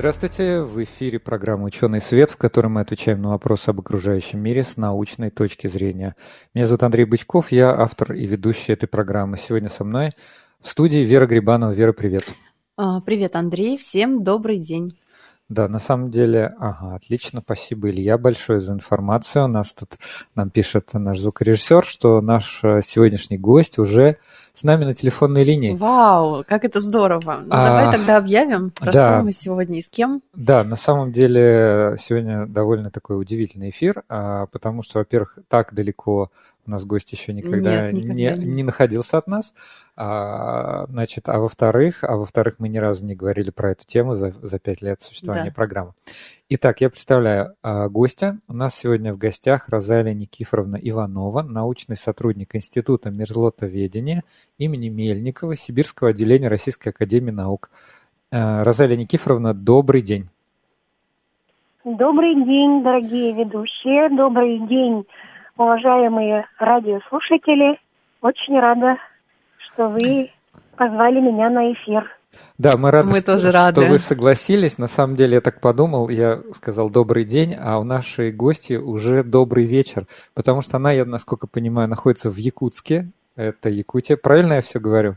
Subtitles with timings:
[0.00, 4.62] Здравствуйте, в эфире программа «Ученый свет», в которой мы отвечаем на вопросы об окружающем мире
[4.62, 6.16] с научной точки зрения.
[6.54, 9.36] Меня зовут Андрей Бычков, я автор и ведущий этой программы.
[9.36, 10.12] Сегодня со мной
[10.62, 11.72] в студии Вера Грибанова.
[11.72, 12.24] Вера, привет.
[12.78, 14.98] А, привет, Андрей, всем добрый день.
[15.50, 19.46] Да, на самом деле, ага, отлично, спасибо, Илья, большое за информацию.
[19.46, 19.96] У нас тут
[20.36, 24.18] нам пишет наш звукорежиссер, что наш э, сегодняшний гость уже
[24.54, 25.76] с нами на телефонной линии.
[25.76, 27.40] Вау, как это здорово.
[27.44, 30.22] Ну, а, давай тогда объявим, про да, что мы сегодня и с кем.
[30.34, 36.30] Да, на самом деле сегодня довольно такой удивительный эфир, а, потому что, во-первых, так далеко
[36.70, 39.54] нас гость еще никогда, Нет, никогда не, не находился от нас.
[39.96, 44.32] А, значит, а во-вторых, а во-вторых, мы ни разу не говорили про эту тему за,
[44.32, 45.54] за пять лет существования да.
[45.54, 45.92] программы.
[46.48, 48.38] Итак, я представляю а, гостя.
[48.48, 54.24] У нас сегодня в гостях Розалия Никифоровна Иванова, научный сотрудник Института мерзлотоведения
[54.58, 57.70] имени Мельникова, Сибирского отделения Российской Академии Наук.
[58.30, 60.28] А, Розалия Никифоровна, добрый день.
[61.84, 64.10] Добрый день, дорогие ведущие.
[64.10, 65.06] Добрый день,
[65.60, 67.78] уважаемые радиослушатели.
[68.22, 68.96] Очень рада,
[69.58, 70.30] что вы
[70.76, 72.10] позвали меня на эфир.
[72.56, 73.82] Да, мы рады, мы что, тоже рады.
[73.82, 74.78] что вы согласились.
[74.78, 79.22] На самом деле, я так подумал, я сказал добрый день, а у нашей гости уже
[79.22, 83.08] добрый вечер, потому что она, я насколько понимаю, находится в Якутске.
[83.36, 84.16] Это Якутия.
[84.16, 85.16] Правильно я все говорю?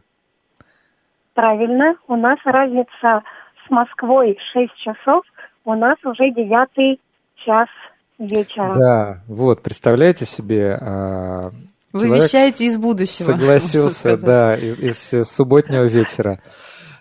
[1.35, 1.95] Правильно.
[2.07, 3.23] У нас разница
[3.65, 5.23] с Москвой 6 часов,
[5.63, 6.99] у нас уже девятый
[7.45, 7.69] час
[8.19, 8.75] вечера.
[8.75, 11.51] Да, вот, представляете себе, а,
[11.93, 13.27] вы вещаете из будущего.
[13.31, 16.39] Согласился, да, из, из субботнего вечера.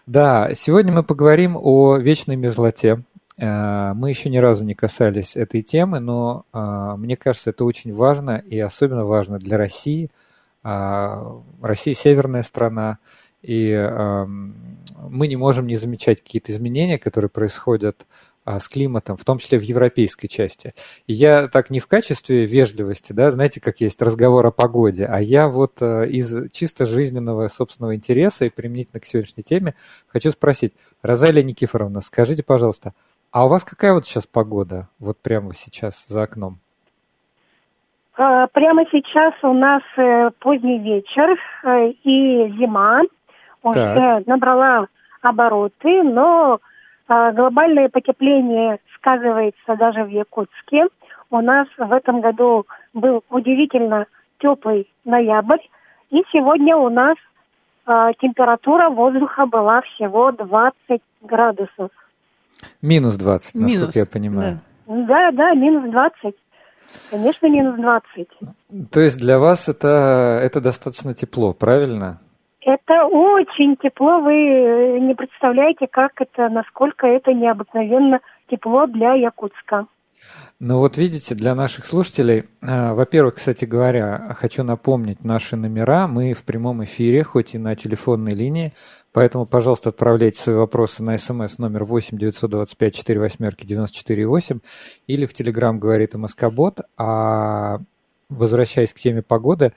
[0.07, 3.03] Да, сегодня мы поговорим о вечной мерзлоте.
[3.39, 7.95] Э, мы еще ни разу не касались этой темы, но э, мне кажется, это очень
[7.95, 10.11] важно и особенно важно для России.
[10.63, 12.99] Э, Россия северная страна,
[13.41, 13.75] и
[15.09, 19.59] мы не можем не замечать какие-то изменения, которые происходят а, с климатом, в том числе
[19.59, 20.73] в европейской части.
[21.07, 25.21] И я так не в качестве вежливости, да, знаете, как есть разговор о погоде, а
[25.21, 29.75] я вот а, из чисто жизненного собственного интереса и применительно к сегодняшней теме
[30.09, 32.95] хочу спросить, Розалия Никифоровна, скажите, пожалуйста,
[33.31, 36.59] а у вас какая вот сейчас погода, вот прямо сейчас за окном?
[38.15, 43.03] А, прямо сейчас у нас э, поздний вечер э, и зима
[43.63, 44.89] уже набрала
[45.23, 46.72] обороты, но а,
[47.09, 50.87] глобальное потепление сказывается даже в Якутске.
[51.31, 54.07] У нас в этом году был удивительно
[54.39, 55.61] теплый ноябрь,
[56.11, 57.17] и сегодня у нас
[57.87, 61.91] а, температура воздуха была всего 20 градусов.
[62.81, 64.61] Минус 20, насколько минус, я понимаю.
[64.87, 64.95] Да.
[65.07, 66.35] да, да, минус 20.
[67.11, 68.29] Конечно, минус 20.
[68.91, 72.21] То есть для вас это, это достаточно тепло, правильно?
[72.65, 74.21] Это очень тепло.
[74.21, 79.87] Вы э, не представляете, как это, насколько это необыкновенно тепло для Якутска.
[80.61, 86.07] Ну вот видите, для наших слушателей, э, во-первых, кстати говоря, хочу напомнить наши номера.
[86.07, 88.73] Мы в прямом эфире, хоть и на телефонной линии,
[89.13, 94.61] поэтому, пожалуйста, отправляйте свои вопросы на смс номер 8 925 4 восьмерки 94 8
[95.09, 96.83] или в Телеграм говорит МСК-бот.
[96.97, 97.79] А
[98.29, 99.73] возвращаясь к теме погоды,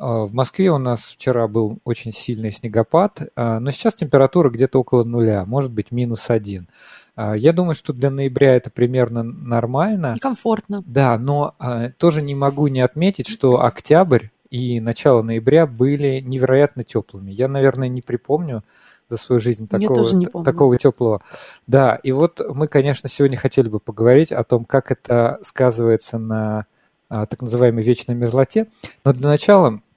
[0.00, 5.04] в Москве у нас вчера был очень сильный снегопад, а, но сейчас температура где-то около
[5.04, 6.68] нуля, может быть минус один.
[7.16, 10.16] А, я думаю, что для ноября это примерно нормально.
[10.18, 10.82] Комфортно.
[10.86, 11.54] Да, но
[11.98, 17.30] тоже не могу не отметить, что октябрь и начало ноября были невероятно теплыми.
[17.30, 18.64] Я, наверное, не припомню
[19.10, 21.20] за свою жизнь такого, такого теплого.
[21.66, 26.64] Да, и вот мы, конечно, сегодня хотели бы поговорить о том, как это сказывается на
[27.08, 28.68] так называемой вечной мерзлоте.
[29.04, 29.89] Но для начала а,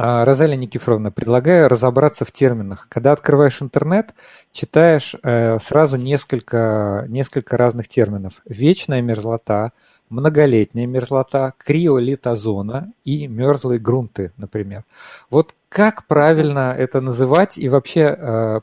[0.00, 2.86] Розалия Никифоровна, предлагаю разобраться в терминах.
[2.88, 4.14] Когда открываешь интернет,
[4.50, 8.40] читаешь э, сразу несколько, несколько разных терминов.
[8.46, 9.72] Вечная мерзлота,
[10.08, 14.84] многолетняя мерзлота, криолитозона и мерзлые грунты, например.
[15.28, 18.60] Вот как правильно это называть и вообще э,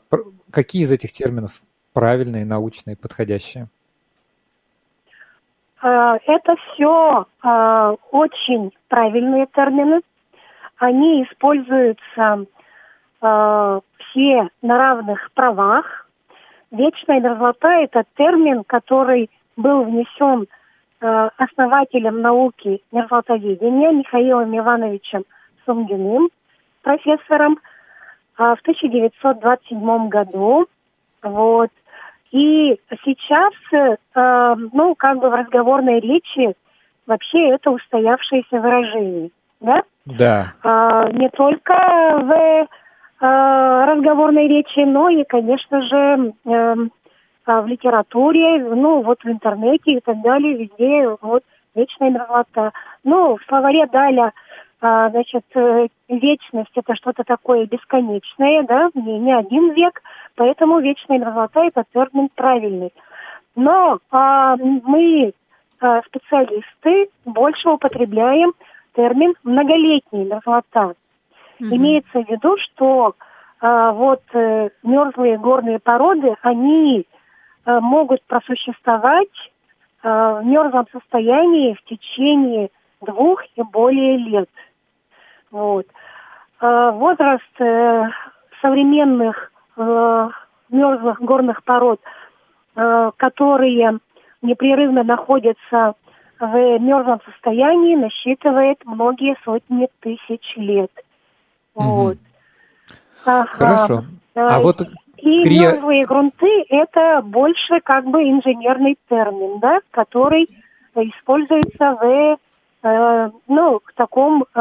[0.50, 1.62] какие из этих терминов
[1.92, 3.68] правильные, научные, подходящие?
[5.80, 10.00] А, это все а, очень правильные термины
[10.78, 12.46] они используются
[13.20, 16.06] э, все на равных правах.
[16.70, 20.46] Вечная мерзлота– это термин, который был внесен
[21.00, 25.24] э, основателем науки мерзлотоведения Михаилом Ивановичем
[25.64, 26.30] Сунгиным,
[26.82, 27.58] профессором,
[28.36, 30.68] в 1927 году.
[31.22, 31.70] Вот.
[32.30, 33.96] И сейчас, э,
[34.72, 36.54] ну, как бы в разговорной речи
[37.06, 39.30] вообще это устоявшееся выражение,
[39.60, 39.82] да?
[40.16, 40.54] Да.
[40.62, 42.68] А, не только в
[43.20, 46.74] а, разговорной речи, но и, конечно же, э,
[47.46, 51.42] в литературе, ну, вот в интернете и так далее, везде вот
[51.74, 52.72] вечная мерзлота.
[53.04, 54.32] Ну, в словаре Даля
[54.80, 60.02] а, значит, э, вечность это что-то такое бесконечное, да, не, не один век,
[60.36, 62.92] поэтому вечная мерзлота это термин правильный.
[63.56, 65.32] Но а, мы,
[65.80, 68.52] а, специалисты, больше употребляем
[68.98, 70.94] термин многолетняя мерзлота.
[71.60, 71.76] Mm-hmm.
[71.76, 73.14] Имеется в виду, что
[73.60, 77.06] а, вот э, мерзлые горные породы, они
[77.64, 79.28] а, могут просуществовать
[80.02, 84.50] а, в мерзлом состоянии в течение двух и более лет.
[85.52, 85.86] Вот.
[86.60, 88.08] А, возраст э,
[88.60, 90.28] современных э,
[90.70, 92.00] мерзлых горных пород,
[92.74, 94.00] э, которые
[94.42, 95.94] непрерывно находятся
[96.40, 100.90] в мерзлом состоянии, насчитывает многие сотни тысяч лет.
[101.74, 102.18] Вот.
[103.24, 103.46] Ага.
[103.46, 104.04] Хорошо.
[104.34, 104.80] А вот
[105.16, 105.72] и крия...
[105.72, 110.48] мерзлые грунты это больше как бы инженерный термин, да, который
[110.94, 112.38] используется в
[112.82, 114.58] Э, ну, в таком э,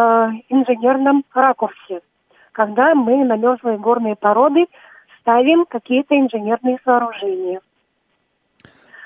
[0.50, 2.02] инженерном ракурсе,
[2.52, 4.66] когда мы на мерзлые горные породы
[5.22, 7.62] ставим какие-то инженерные сооружения.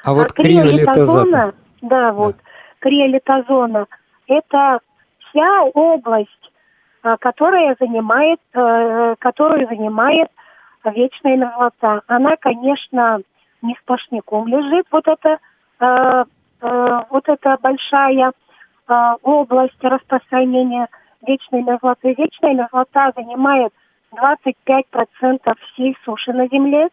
[0.04, 2.44] А вот криолитозона, да, вот, да.
[2.82, 3.88] Криолитозона,
[4.28, 4.80] это
[5.20, 6.52] вся область,
[7.04, 10.30] э, которая занимает, э, которую занимает
[10.84, 12.02] вечная мерзлота.
[12.08, 13.22] Она, конечно,
[13.62, 15.40] не сплошняком лежит, вот эта,
[16.60, 18.32] вот эта большая
[18.88, 20.88] э, область распространения
[21.26, 22.14] вечной мерзлоты.
[22.18, 23.74] Вечная мерзлота занимает
[24.12, 26.90] 25% всей суши на Земле,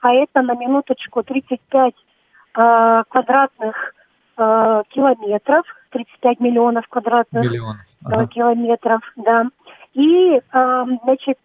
[0.00, 3.94] а это на минуточку 35 э, квадратных
[4.36, 7.76] э, километров, 35 миллионов квадратных Миллион.
[8.04, 8.26] ага.
[8.26, 9.46] километров, да.
[9.94, 11.38] И, э, значит,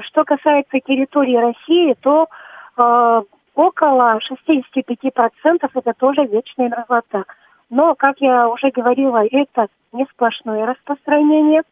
[0.00, 2.28] что касается территории России, то
[2.76, 3.22] э,
[3.54, 7.24] около 65% это тоже вечная мерзлота.
[7.70, 11.62] Но, как я уже говорила, это не сплошное распространение.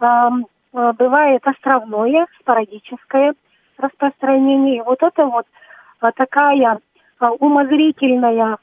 [0.00, 0.30] Э,
[0.72, 3.34] бывает островное, спорадическое
[3.78, 4.78] распространение.
[4.78, 5.46] И вот это вот
[6.16, 6.80] такая
[7.20, 8.58] умозрительная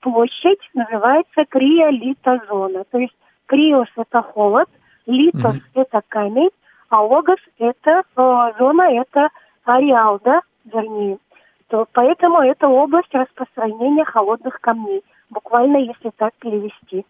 [0.00, 2.84] площадь называется криолитозона.
[2.90, 4.68] То есть криос– это холод,
[5.06, 6.50] литос это камень,
[6.88, 9.28] а логос– это э, зона, это
[9.64, 11.18] ареал, да, вернее.
[11.68, 17.04] То, поэтому это область распространения холодных камней буквально, если так перевести.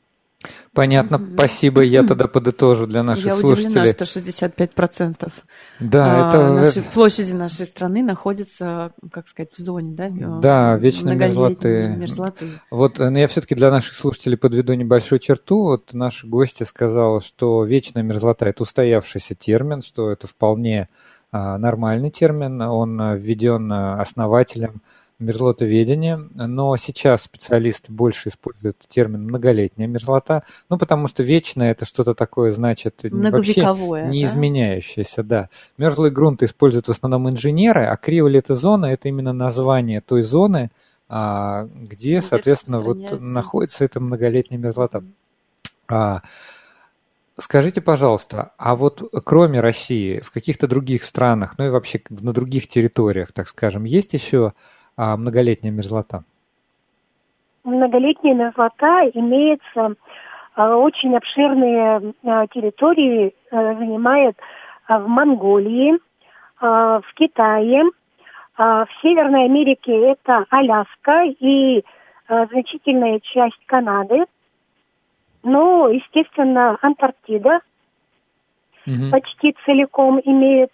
[0.73, 1.35] Понятно, mm-hmm.
[1.35, 1.81] спасибо.
[1.81, 3.75] Я тогда подытожу для наших Я слушателей.
[3.75, 5.33] Я удивлена, что 65%
[5.81, 6.53] да, а, это...
[6.53, 10.11] нашей, площади нашей страны находится, как сказать, в зоне, да?
[10.41, 11.95] Да, вечной мерзлоты.
[11.97, 12.47] мерзлоты.
[12.71, 15.63] Вот но я все-таки для наших слушателей подведу небольшую черту.
[15.63, 20.89] Вот наша гостья сказала, что вечная мерзлота– это устоявшийся термин, что это вполне
[21.33, 22.61] а, нормальный термин.
[22.61, 24.83] Он а, введен а, основателем
[25.19, 32.15] мерзлотоведения, но сейчас специалисты больше используют термин многолетняя мерзлота, ну потому что вечное это что-то
[32.15, 33.63] такое значит вообще
[34.11, 34.31] не да?
[34.31, 35.49] изменяющееся, да.
[35.79, 40.71] Мерзлые грунты используют в основном инженеры, а криолитозона это именно название той зоны,
[41.09, 45.03] а, где, соответственно, вот находится эта многолетняя мерзлота.
[45.89, 46.23] А,
[47.39, 52.67] Скажите, пожалуйста, а вот кроме России, в каких-то других странах, ну и вообще на других
[52.67, 54.55] территориях, так скажем, есть еще
[54.97, 56.25] многолетняя мерзлота?
[57.65, 59.97] Многолетняя мерзлота имеется
[60.55, 64.37] а, очень обширные а, территории, а, занимает
[64.89, 65.99] в Монголии,
[66.61, 67.83] в Китае,
[68.57, 71.85] в Северной Америке это Аляска и
[72.29, 74.25] значительная часть Канады.
[75.43, 77.61] Ну, естественно, Антарктида
[78.87, 79.11] угу.
[79.11, 80.71] почти целиком имеет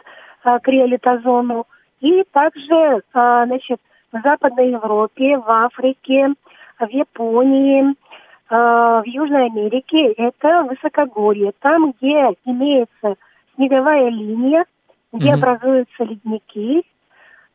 [0.62, 1.66] криолитозону.
[2.00, 3.80] И также, значит,
[4.12, 6.34] в Западной Европе, в Африке,
[6.78, 7.94] в Японии, э,
[8.50, 11.52] в Южной Америке это высокогорье.
[11.60, 13.16] Там, где имеется
[13.54, 14.64] снеговая линия,
[15.12, 15.34] где mm-hmm.
[15.34, 16.84] образуются ледники,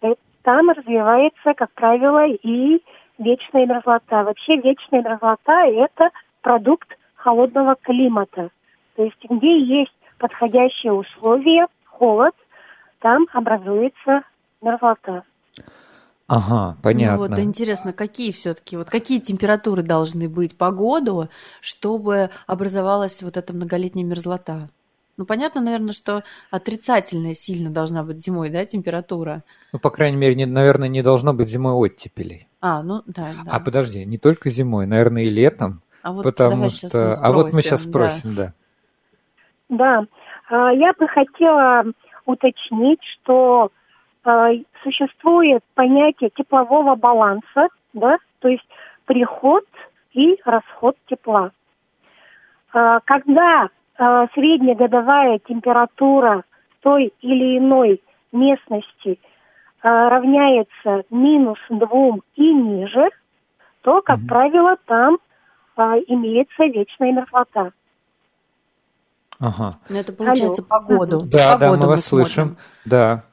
[0.02, 2.82] э, там развивается, как правило, и
[3.20, 4.24] вечная мерзлота.
[4.24, 6.10] Вообще вечная мерзлота– это
[6.42, 8.50] продукт холодного климата.
[8.96, 12.34] То есть где есть подходящие условия, холод,
[13.00, 14.24] там образуется
[14.62, 15.24] мерзлота.
[16.28, 17.26] Ага, понятно.
[17.26, 21.30] Ну вот интересно, какие все-таки, вот какие температуры должны быть по году,
[21.62, 24.70] чтобы образовалась вот эта многолетняя мерзлота?
[25.16, 29.44] Ну, понятно, наверное, что отрицательная сильно должна быть зимой, да, температура?
[29.72, 32.48] Ну, по крайней мере, не, наверное, не должно быть зимой оттепелей.
[32.62, 33.52] А, ну да, да.
[33.52, 35.82] А подожди, не только зимой, наверное, и летом.
[36.04, 36.90] А вот потому что...
[36.90, 38.54] Спросим, а вот мы сейчас спросим, да.
[39.70, 40.06] Да,
[40.50, 40.72] да.
[40.72, 41.86] я бы хотела
[42.26, 43.72] уточнить, что
[44.24, 44.50] а,
[44.88, 48.68] существует понятие теплового баланса, да, то есть
[49.06, 49.66] приход
[50.14, 51.52] и расход тепла.
[52.74, 53.68] А, когда
[53.98, 56.44] э, среднегодовая температура
[56.82, 58.02] той или иной
[58.32, 59.18] местности э,
[59.82, 63.10] равняется минус двум и ниже,
[63.82, 64.28] то, как mm-hmm.
[64.28, 65.18] правило, там
[66.08, 67.72] имеется вечная мерзлота.
[69.40, 69.78] Ага.
[69.90, 70.88] Но ну, это получается Алло.
[70.88, 71.22] погоду.
[71.26, 72.26] Да, погоду да, мы, мы вас смотрим.
[72.26, 72.58] слышим.
[72.86, 73.24] Да.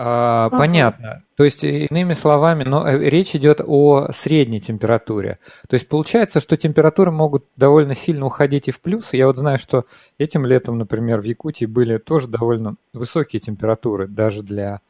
[0.00, 0.58] А, ага.
[0.58, 1.24] Понятно.
[1.36, 5.40] То есть, иными словами, но э, речь идет о средней температуре.
[5.68, 9.12] То есть получается, что температуры могут довольно сильно уходить и в плюс.
[9.12, 9.86] Я вот знаю, что
[10.16, 14.82] этим летом, например, в Якутии были тоже довольно высокие температуры, даже для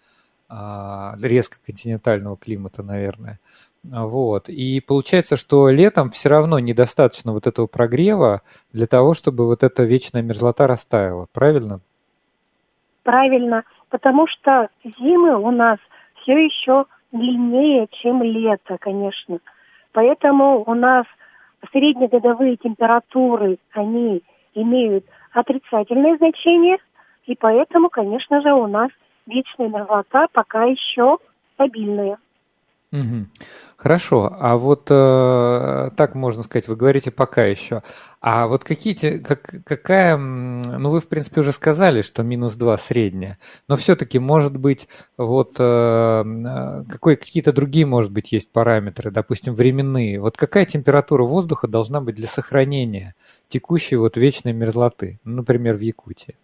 [0.47, 3.41] а, резко континентального климата, наверное.
[3.83, 4.51] Вот.
[4.51, 8.43] И получается, что летом все равно недостаточно вот этого прогрева
[8.75, 11.29] для того, чтобы вот эта вечная мерзлота растаяла.
[11.33, 11.81] Правильно?
[13.05, 15.79] Правильно потому что зимы у нас
[16.21, 19.39] все еще длиннее, чем лето, конечно.
[19.93, 21.07] Поэтому у нас
[21.73, 24.23] среднегодовые температуры, они
[24.55, 26.79] имеют отрицательное значение,
[27.27, 28.91] и поэтому, конечно же, у нас
[29.27, 31.19] вечная мерзлота пока еще
[31.55, 32.19] стабильная.
[32.91, 33.27] Угу.
[33.77, 37.83] Хорошо, а вот э, так можно сказать, вы говорите пока еще.
[38.21, 43.39] А вот какие, как, какая, ну вы в принципе уже сказали, что минус 2 средняя,
[43.69, 49.55] но все-таки может быть вот э, э, какой, какие-то другие, может быть, есть параметры, допустим,
[49.55, 50.19] временные.
[50.19, 53.15] Вот какая температура воздуха должна быть для сохранения
[53.49, 56.37] текущей вот вечной мерзлоты, ну, например, в Якутии?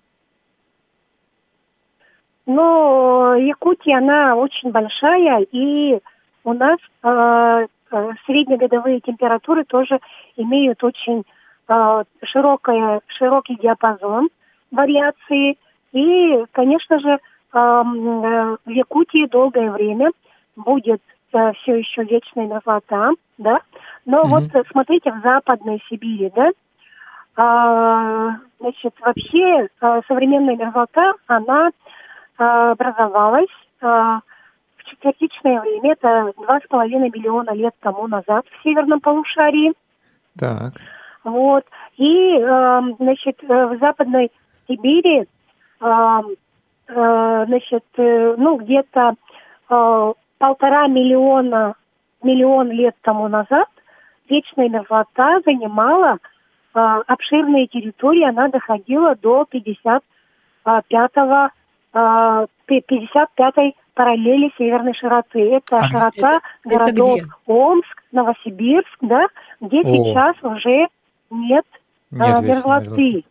[2.46, 6.00] Ну, Якутия, она очень большая, и
[6.44, 9.98] у нас э, э, среднегодовые температуры тоже
[10.36, 11.24] имеют очень
[11.68, 14.28] э, широкое, широкий диапазон
[14.70, 15.58] вариации.
[15.92, 17.18] И, конечно же, э,
[17.52, 20.10] в Якутии долгое время
[20.56, 21.00] будет
[21.32, 23.60] э, все еще вечная мерзлота, да.
[24.04, 24.50] Но mm-hmm.
[24.52, 26.50] вот смотрите, в Западной Сибири, да,
[27.36, 31.72] э, значит, вообще э, современная мерзлота, она э,
[32.44, 33.48] образовалась
[33.80, 34.18] э,
[35.04, 39.74] четвертичное время, это два с половиной миллиона лет тому назад в северном полушарии.
[40.38, 40.74] Так.
[41.22, 41.64] Вот.
[41.96, 44.30] И, э, значит, в Западной
[44.66, 45.26] Сибири, э,
[46.88, 49.14] э, значит, э, ну, где-то
[49.70, 51.74] э, полтора миллиона,
[52.22, 53.68] миллион лет тому назад
[54.28, 56.16] вечная мерзлота занимала
[56.74, 61.50] э, обширные территории, она доходила до 55-го,
[61.92, 65.54] э, 55-й параллели северной широты.
[65.54, 69.26] Это а широта это, городов это Омск, Новосибирск, да,
[69.60, 69.82] где О.
[69.84, 70.88] сейчас уже
[71.30, 71.64] нет,
[72.10, 73.24] нет а, мерзлоты.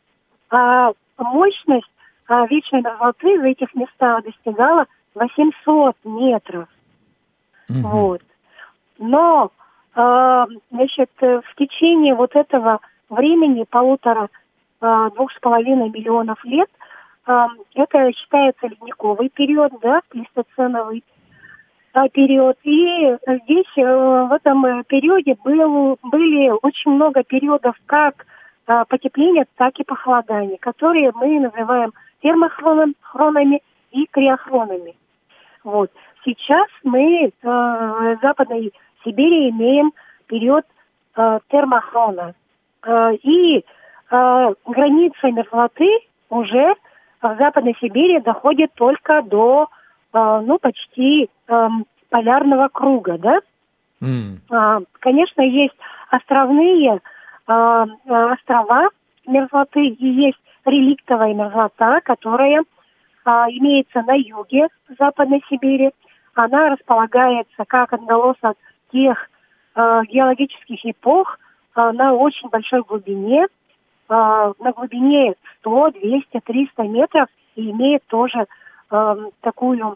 [0.50, 1.90] А мощность
[2.28, 6.68] а, вечной мерзлоты в этих местах достигала 800 метров.
[7.70, 7.80] Угу.
[7.80, 8.22] Вот.
[9.00, 9.52] Но,
[9.96, 12.80] а, значит, в течение вот этого
[13.10, 14.30] времени, полутора,
[14.82, 16.70] а, двух с половиной миллионов лет–
[17.26, 21.04] это считается ледниковый период, да, плестоценовый
[21.94, 22.58] а, период.
[22.64, 28.26] И здесь э, в этом э, периоде был, были очень много периодов как
[28.66, 33.62] а, потепления, так и похолодания, которые мы называем термохронами
[33.92, 34.96] и криохронами.
[35.64, 35.92] Вот.
[36.26, 39.92] Сейчас мы э, в Западной Сибири имеем
[40.28, 40.66] период
[41.16, 42.34] термохрона.
[43.22, 43.64] И
[44.10, 45.88] граница мерзлоты
[46.30, 46.74] уже
[47.30, 49.68] в Западной Сибири доходит только до,
[50.14, 51.68] э, ну, почти э,
[52.10, 53.40] полярного круга, да?
[54.02, 54.86] Mm.
[55.00, 55.76] Конечно, есть
[56.10, 57.00] островные
[57.48, 58.90] э, острова
[59.26, 64.68] мерзлоты и есть реликтовая мерзлота, которая э, имеется на юге
[65.00, 65.92] Западной Сибири.
[66.36, 68.58] Она располагается как отголос от
[68.92, 69.30] тех
[69.76, 71.40] э, геологических эпох
[71.76, 73.48] э, на очень большой глубине, э,
[74.10, 78.46] на глубине 100, 200, 300 метров и имеет тоже
[78.92, 79.96] э, такую, э,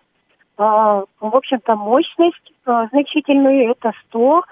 [0.57, 4.43] в общем-то, мощность значительную, это 100,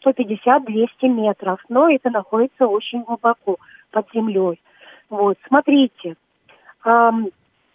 [0.00, 3.56] 150, 200 метров, но это находится очень глубоко
[3.90, 4.60] под землей.
[5.10, 6.16] Вот, смотрите,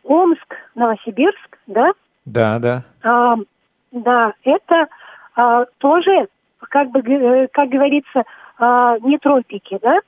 [0.08, 1.92] Омск, Новосибирск, да?
[2.26, 2.84] Да, да.
[3.04, 3.36] Э,
[3.92, 4.88] да, это
[5.36, 6.28] а, тоже,
[6.60, 8.24] как бы, э, как говорится,
[8.58, 10.00] а, не тропики, да?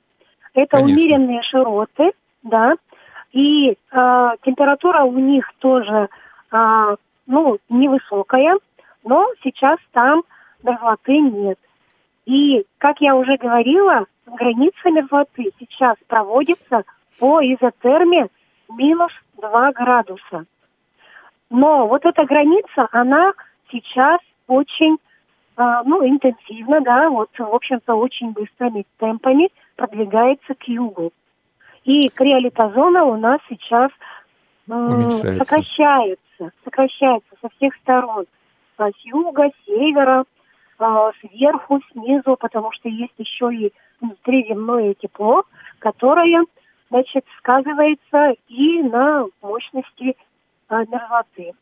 [0.54, 1.02] Это Конечно.
[1.02, 2.74] умеренные широты, да,
[3.32, 6.08] и а, температура у них тоже,
[6.50, 8.58] а, ну, невысокая,
[9.04, 10.22] но сейчас там
[10.62, 11.58] мерзлоты нет.
[12.26, 16.84] И, как я уже говорила, граница мерзлоты сейчас проводится
[17.18, 18.28] по изотерме
[18.68, 20.44] минус 2 градуса.
[21.50, 23.32] Но вот эта граница, она
[23.70, 24.96] сейчас очень,
[25.56, 31.12] э, ну, интенсивно, да, вот, в общем-то, очень быстрыми темпами продвигается к югу.
[31.84, 33.90] И криолитозона у нас сейчас
[34.68, 38.26] э, сокращается, сокращается со всех сторон.
[38.76, 40.24] С юга, с севера,
[40.78, 43.72] э, сверху, снизу, потому что есть еще и
[44.02, 45.44] внутриземное тепло,
[45.78, 46.44] которое,
[46.90, 50.14] значит, сказывается и на мощности
[50.68, 51.54] э, мерзлоты.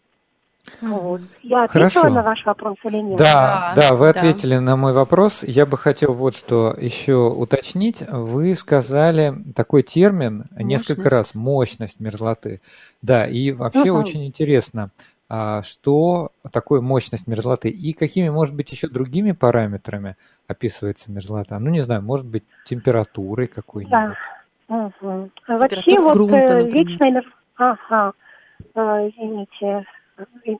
[0.80, 1.20] Вот.
[1.42, 2.08] Я ответила Хорошо.
[2.08, 3.18] на ваш вопрос или нет?
[3.18, 4.60] Да, да, да вы ответили да.
[4.60, 5.42] на мой вопрос.
[5.42, 8.02] Я бы хотел вот что еще уточнить.
[8.08, 10.64] Вы сказали такой термин мощность.
[10.64, 12.60] несколько раз мощность мерзлоты.
[13.02, 14.00] Да, и вообще угу.
[14.00, 14.90] очень интересно,
[15.28, 21.58] а, что такое мощность мерзлоты и какими, может быть, еще другими параметрами описывается мерзлота.
[21.58, 23.90] Ну, не знаю, может быть, температурой какой-нибудь.
[23.90, 24.14] Да.
[24.68, 25.30] Угу.
[25.48, 27.36] Вообще вот грунта, э, вечная мерзлота...
[27.56, 28.12] Ага,
[28.74, 29.84] э, извините,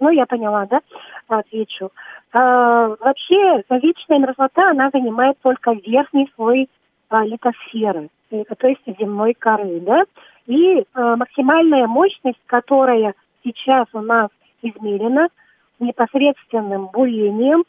[0.00, 0.80] ну, я поняла, да,
[1.28, 1.90] отвечу.
[2.32, 6.68] А, вообще, вечная мерзлота, она занимает только верхний слой
[7.08, 10.04] а, литосферы, э, то есть земной коры, да,
[10.46, 14.28] и а, максимальная мощность, которая сейчас у нас
[14.62, 15.28] измерена
[15.78, 17.64] непосредственным бурением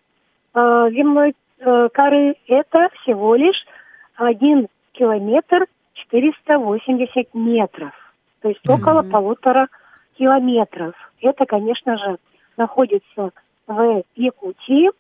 [0.54, 3.66] а, земной а, коры, это всего лишь
[4.16, 7.92] 1 километр 480 метров,
[8.42, 8.74] то есть mm-hmm.
[8.74, 9.68] около полутора
[10.18, 10.96] километров.
[11.22, 12.18] Это, конечно же,
[12.58, 13.32] находится
[13.68, 14.92] в Якутии.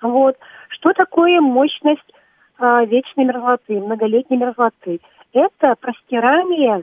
[0.00, 0.36] Вот.
[0.68, 2.12] Что такое мощность
[2.58, 5.00] а, вечной мерзлоты, многолетней мерзлоты?
[5.32, 6.82] Это простирание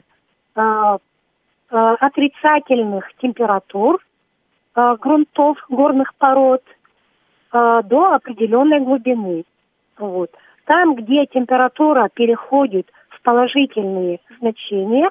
[0.54, 0.98] а,
[1.70, 4.04] а, отрицательных температур
[4.74, 6.62] а, грунтов, горных пород
[7.50, 9.44] а, до определенной глубины.
[9.98, 10.30] Вот.
[10.66, 15.10] Там, где температура переходит в положительные значения,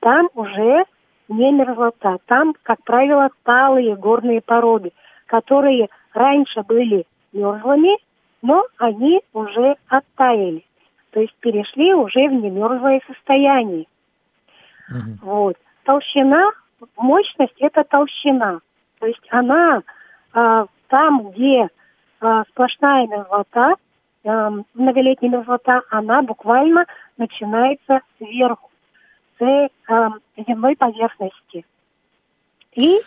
[0.00, 0.84] там уже
[1.28, 2.18] не мерзлота.
[2.26, 4.92] Там, как правило, талые горные породы,
[5.26, 7.98] которые раньше были мерзлыми,
[8.42, 10.64] но они уже оттаяли.
[11.10, 13.86] То есть перешли уже в немерзлое состояние.
[14.90, 15.30] Угу.
[15.30, 15.56] Вот.
[15.84, 16.50] Толщина,
[16.96, 18.60] мощность это толщина.
[18.98, 19.82] То есть она
[20.34, 21.68] э, там, где
[22.20, 23.74] э, сплошная мерзлота,
[24.24, 28.70] э, многолетняя мерзлота, она буквально начинается сверху
[29.38, 29.68] с э,
[30.46, 31.64] земной поверхности.
[32.72, 33.00] И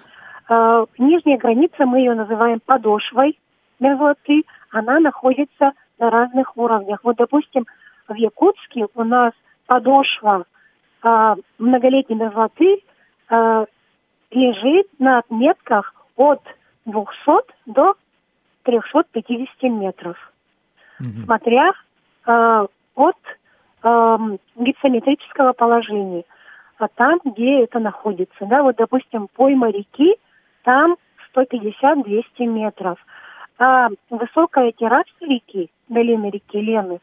[0.49, 3.37] э, нижняя граница, мы ее называем подошвой
[3.79, 6.99] мерзлоты, она находится на разных уровнях.
[7.03, 7.65] Вот, допустим,
[8.07, 9.33] в Якутске у нас
[9.65, 10.45] подошва
[11.03, 12.83] э, многолетней мерзлоты
[13.29, 13.65] э,
[14.31, 16.41] лежит на отметках от
[16.85, 17.95] 200 до
[18.63, 20.33] 350 метров,
[20.99, 21.23] mm-hmm.
[21.25, 21.71] смотря
[22.25, 23.15] э, от
[23.87, 26.23] э, гидрометрического положения,
[26.77, 28.45] а там, где это находится.
[28.45, 30.15] Да, вот, допустим, пойма реки,
[30.63, 30.97] там
[31.35, 32.97] 150-200 метров.
[33.59, 36.99] А высокая терраса реки, долины реки Лены,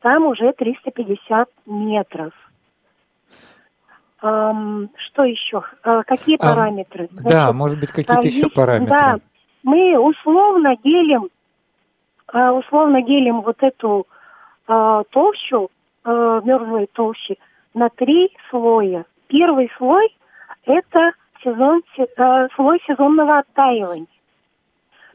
[0.00, 2.32] там уже 350 метров.
[4.22, 5.62] Эм, что еще?
[5.84, 7.08] Э, какие а, параметры?
[7.12, 8.96] Значит, да, может быть, какие-то а, еще параметры.
[8.98, 9.18] Да,
[9.62, 11.28] мы условно делим,
[12.32, 14.06] э, условно делим вот эту
[14.66, 15.70] э, толщу
[16.06, 17.38] э, мерзлой толщи
[17.74, 19.04] на три слоя.
[19.28, 20.08] Первый слой–
[20.64, 24.06] это сезон, э, слой сезонного оттаивания.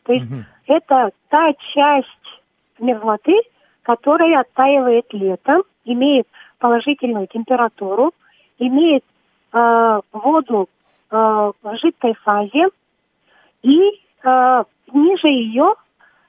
[0.03, 0.43] То есть угу.
[0.67, 2.41] это та часть
[2.79, 3.39] мерзлоты,
[3.83, 6.27] которая оттаивает летом, имеет
[6.59, 8.13] положительную температуру,
[8.59, 9.03] имеет
[9.53, 10.69] э, воду
[11.09, 12.69] э, в жидкой фазе,
[13.63, 13.79] и
[14.23, 15.75] э, ниже ее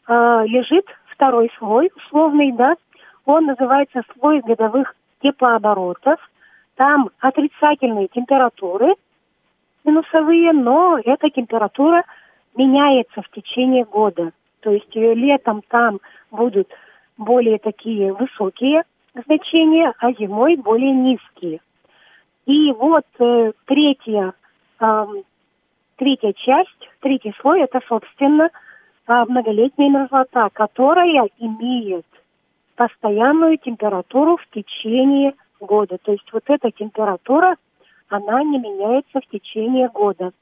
[0.07, 2.77] э, лежит второй слой, условный, да,
[3.25, 6.19] он называется слой годовых теплооборотов.
[6.77, 8.95] Там отрицательные температуры
[9.85, 12.05] минусовые, но эта температура
[12.57, 14.33] меняется в течение года.
[14.61, 16.69] То есть э, летом там будут
[17.17, 18.85] более такие высокие
[19.27, 21.61] значения, а зимой более низкие.
[22.47, 24.35] И вот э, третья,
[24.81, 25.07] э,
[25.97, 28.51] третья часть, третий слой, это, собственно,
[29.07, 32.07] э, многолетняя мерзлота, которая имеет
[32.89, 35.99] постоянную температуру в течение года.
[36.03, 37.57] То есть вот эта температура,
[38.09, 40.33] она не меняется в течение года.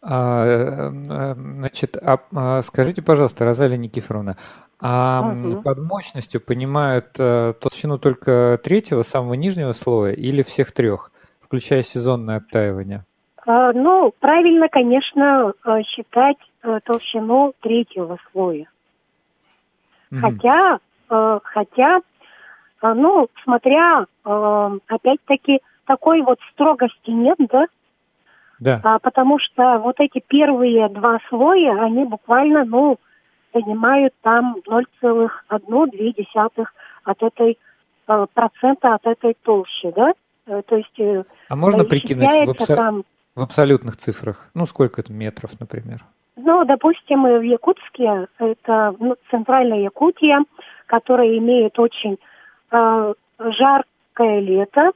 [0.00, 0.90] А, э,
[1.56, 4.36] значит, а, а, скажите, пожалуйста, Розалия Никифоровна,
[4.80, 5.62] а угу.
[5.62, 12.38] под мощностью понимают а, толщину только третьего, самого нижнего слоя или всех трех, включая сезонное
[12.38, 13.04] оттаивание?
[13.46, 15.52] А, ну, правильно, конечно,
[15.86, 16.38] считать
[16.84, 18.66] толщину третьего слоя.
[20.12, 20.20] Угу.
[20.20, 20.78] Хотя,
[21.44, 22.00] хотя,
[22.82, 27.66] ну, смотря, опять-таки, такой вот строгости нет, да,
[28.62, 28.80] да.
[28.84, 32.96] А, потому что вот эти первые два слоя, они буквально, ну,
[33.52, 36.66] занимают там 0,1-2
[37.04, 37.58] от этой
[38.06, 40.12] э, процента от этой толщи, да?
[40.46, 42.76] Э, то есть э, а можно прикинуть в, абсо...
[42.76, 43.04] там...
[43.34, 44.48] в абсолютных цифрах?
[44.54, 46.04] Ну, сколько это метров, например?
[46.44, 50.44] Ну, допустим, в Якутске, это ну, центральная Якутия,
[50.86, 52.18] которая имеет очень
[52.70, 54.92] э, жаркое лето,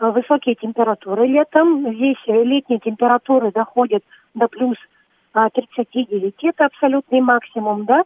[0.00, 1.92] Э, высокие температуры летом.
[1.94, 4.02] Здесь летние температуры доходят
[4.34, 4.76] до плюс
[5.32, 8.04] 39, а, это абсолютный максимум, да.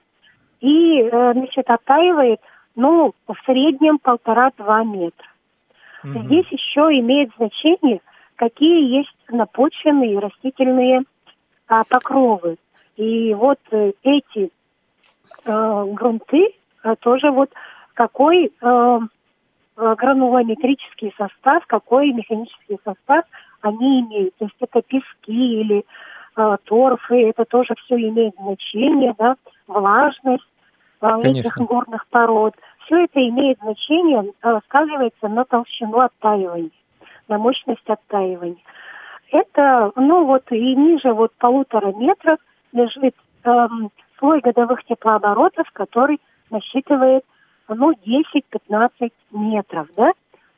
[0.60, 2.40] И, э, значит, оттаивает,
[2.76, 5.26] ну, в среднем полтора-два метра.
[6.04, 6.20] Угу.
[6.24, 8.00] Здесь еще имеет значение,
[8.36, 11.02] какие есть напочвенные растительные
[11.72, 12.56] а, покровы.
[12.96, 14.50] И вот э, эти
[15.44, 17.50] э, грунты а, тоже вот
[17.94, 18.98] какой э,
[19.74, 23.24] Э, гранулометрический состав, какой механический состав
[23.62, 24.36] они имеют.
[24.36, 25.84] То есть это пески или
[26.36, 30.46] э, торфы, это тоже все имеет значение, да, влажность
[31.00, 32.54] э, этих горных пород.
[32.84, 36.70] Все это имеет значение, э, сказывается на толщину оттаивания,
[37.28, 38.62] на мощность оттаивания.
[39.32, 42.38] Это, ну вот и ниже вот полутора метров
[42.72, 43.68] лежит э,
[44.18, 47.24] слой годовых теплооборотов, который насчитывает
[47.66, 50.12] ну, 10-15 метров, да?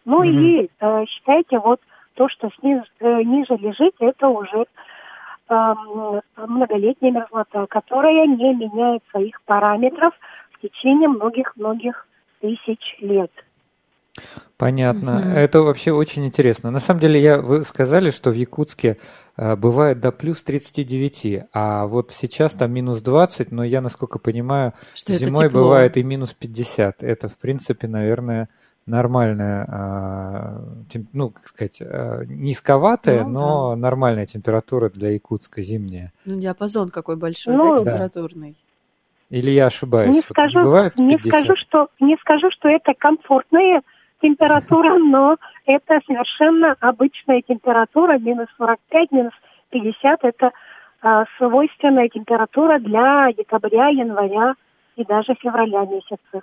[0.05, 0.43] Ну mm-hmm.
[0.43, 1.81] и э, считайте, вот
[2.15, 4.67] то, что снизу, э, ниже лежит, это уже
[5.49, 5.75] э,
[6.37, 10.15] многолетняя мерзлота, которая не меняет своих параметров
[10.51, 12.09] в течение многих-многих
[12.41, 13.31] тысяч лет.
[14.57, 15.19] Понятно.
[15.19, 15.29] Угу.
[15.31, 16.71] Это вообще очень интересно.
[16.71, 18.99] На самом деле, я, вы сказали, что в Якутске
[19.37, 24.73] э, бывает до плюс 39, а вот сейчас там минус 20, но я, насколько понимаю,
[24.95, 27.03] что зимой бывает и минус 50.
[27.03, 28.49] Это, в принципе, наверное,
[28.87, 33.77] нормальная, э, ну, как сказать, э, низковатая, ну, но да.
[33.77, 36.13] нормальная температура для Якутска зимняя.
[36.25, 38.57] Ну, диапазон какой большой, ну, да, температурный.
[39.31, 40.15] Или я ошибаюсь?
[40.15, 43.81] Не скажу, вот не скажу, что не скажу, что это комфортные
[44.25, 49.33] температура, но это совершенно обычная температура, минус 45, минус
[49.71, 50.51] 50, это
[51.03, 54.55] э, свойственная температура для декабря, января
[54.97, 56.43] и даже февраля месяцев.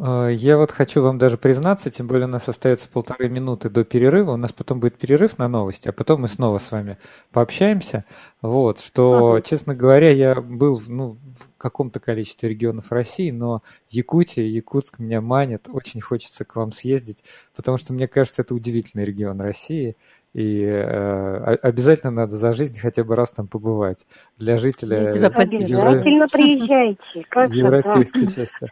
[0.00, 3.84] А, я вот хочу вам даже признаться, тем более у нас остается полторы минуты до
[3.84, 6.98] перерыва, у нас потом будет перерыв на новости, а потом мы снова с вами
[7.32, 8.04] пообщаемся.
[8.40, 9.42] Вот, что, ага.
[9.42, 15.68] честно говоря, я был ну, в каком-то количестве регионов России, но Якутия, Якутск меня манит,
[15.68, 17.24] очень хочется к вам съездить,
[17.56, 19.96] потому что мне кажется, это удивительный регион России.
[20.34, 24.06] И э, обязательно надо за жизнь хотя бы раз там побывать.
[24.36, 26.28] Для жителя Я тебя Обязательно Евро...
[26.28, 27.24] приезжайте.
[27.28, 28.70] Как Европейской части.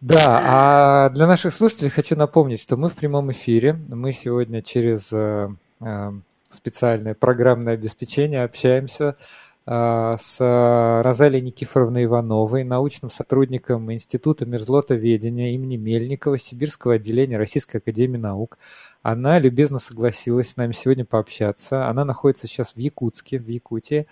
[0.00, 3.78] Да, а для наших слушателей хочу напомнить, что мы в прямом эфире.
[3.88, 5.48] Мы сегодня через э,
[5.80, 6.12] э,
[6.50, 9.16] специальное программное обеспечение общаемся
[9.66, 18.18] э, с Розалией Никифоровной Ивановой, научным сотрудником Института мерзлотоведения имени Мельникова Сибирского отделения Российской Академии
[18.18, 18.58] Наук.
[19.04, 21.88] Она любезно согласилась с нами сегодня пообщаться.
[21.88, 24.06] Она находится сейчас в Якутске, в Якутии.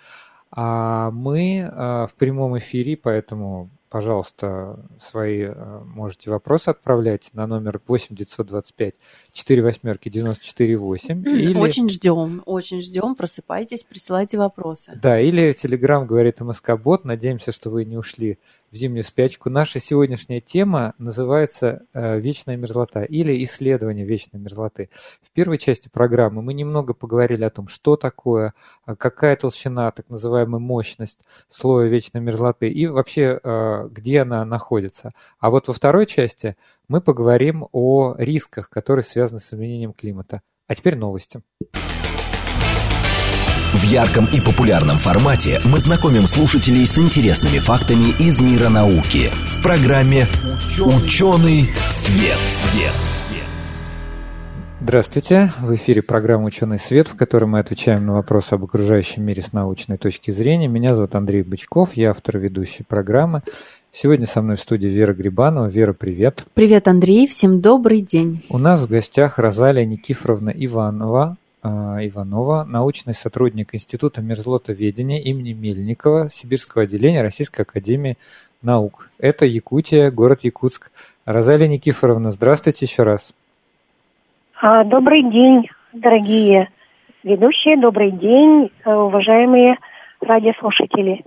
[0.51, 8.17] А мы в прямом эфире, поэтому пожалуйста, свои э, можете вопросы отправлять на номер 8
[8.17, 8.95] 925
[9.33, 11.29] 4 восьмерки 94 8.
[11.29, 11.59] Или...
[11.59, 14.99] Очень ждем, очень ждем, просыпайтесь, присылайте вопросы.
[15.01, 18.39] Да, или Телеграм говорит МСК-бот, надеемся, что вы не ушли
[18.73, 19.51] в зимнюю спячку.
[19.51, 24.89] Наша сегодняшняя тема называется э, «Вечная мерзлота» или «Исследование вечной мерзлоты».
[25.21, 28.55] В первой части программы мы немного поговорили о том, что такое,
[28.87, 35.13] э, какая толщина, так называемая мощность слоя вечной мерзлоты и вообще э, где она находится.
[35.39, 36.57] А вот во второй части
[36.89, 40.41] мы поговорим о рисках, которые связаны с изменением климата.
[40.67, 41.43] А теперь новости.
[43.83, 49.61] В ярком и популярном формате мы знакомим слушателей с интересными фактами из мира науки в
[49.61, 50.29] программе
[50.79, 52.39] «Ученый свет».
[52.47, 52.93] свет.
[54.81, 55.53] Здравствуйте!
[55.61, 59.53] В эфире программа «Ученый свет», в которой мы отвечаем на вопросы об окружающем мире с
[59.53, 60.69] научной точки зрения.
[60.69, 63.43] Меня зовут Андрей Бычков, я автор ведущей программы.
[63.91, 65.67] Сегодня со мной в студии Вера Грибанова.
[65.67, 66.45] Вера, привет.
[66.55, 67.27] Привет, Андрей.
[67.27, 68.45] Всем добрый день.
[68.49, 71.37] У нас в гостях Розалия Никифоровна Иванова,
[71.69, 78.19] Иванова, научный сотрудник Института мерзлотоведения имени Мельникова, Сибирского отделения Российской Академии
[78.63, 79.11] Наук.
[79.19, 80.91] Это Якутия, город Якутск.
[81.25, 83.33] Розалия Никифоровна, здравствуйте еще раз.
[84.61, 86.69] А, добрый день, дорогие
[87.23, 89.77] ведущие, добрый день, уважаемые
[90.21, 91.23] радиослушатели.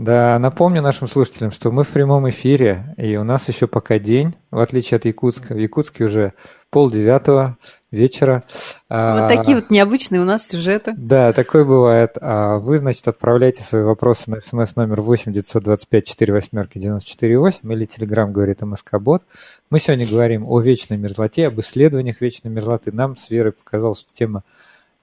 [0.00, 4.34] Да, напомню нашим слушателям, что мы в прямом эфире, и у нас еще пока день,
[4.50, 5.52] в отличие от Якутска.
[5.52, 6.32] В Якутске уже
[6.70, 7.58] полдевятого
[7.90, 8.44] вечера.
[8.88, 10.94] А, вот такие вот необычные у нас сюжеты.
[10.96, 12.16] Да, такое бывает.
[12.18, 17.70] А вы, значит, отправляйте свои вопросы на смс номер 8 925 4 восьмерки 94 8
[17.70, 19.22] или телеграм говорит МСК Бот.
[19.68, 22.90] Мы сегодня говорим о вечной мерзлоте, об исследованиях вечной мерзлоты.
[22.90, 24.44] Нам с Верой показалось, что тема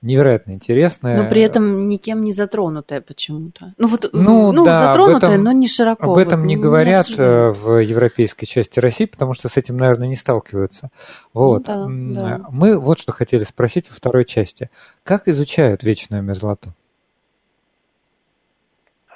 [0.08, 1.22] невероятно интересная.
[1.22, 3.74] Но при этом никем не затронутая почему-то.
[3.78, 6.12] Ну вот, ну, ну да, затронутая, этом, но не широко.
[6.12, 9.78] Об этом вот, не говорят не э, в европейской части России, потому что с этим,
[9.78, 10.89] наверное, не сталкиваются.
[11.34, 11.67] Вот.
[11.67, 12.46] Ну, да, да.
[12.50, 14.70] Мы вот что хотели спросить во второй части.
[15.04, 16.74] Как изучают вечную мерзлоту?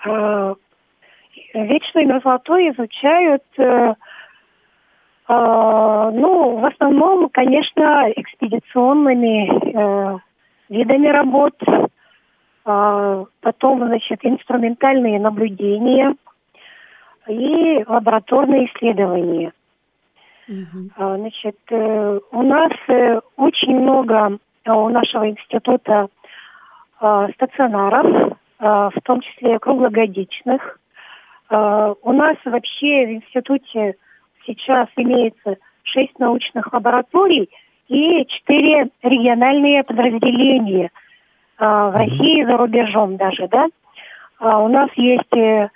[0.05, 0.55] А,
[1.53, 3.93] вечную мерзлоту изучают, э,
[5.27, 10.19] а, ну, в основном, конечно, экспедиционными э,
[10.71, 11.53] видами работ,
[12.63, 16.15] а, потом, значит, инструментальные наблюдения
[17.27, 19.51] и лабораторные исследования.
[20.47, 20.89] Угу.
[21.17, 26.07] Значит, э, у нас э, очень много а, у нашего института
[27.33, 30.79] стационаров, в том числе круглогодичных.
[31.49, 33.95] У нас вообще в институте
[34.45, 37.49] сейчас имеется шесть научных лабораторий–
[37.91, 40.91] и четыре региональные подразделения
[41.57, 43.67] а, в России и за рубежом даже, да.
[44.39, 45.67] А, у нас есть э,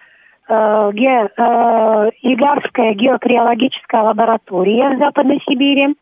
[0.48, 5.96] э, ге, э, Игарская геокриологическая лаборатория в Западной Сибири,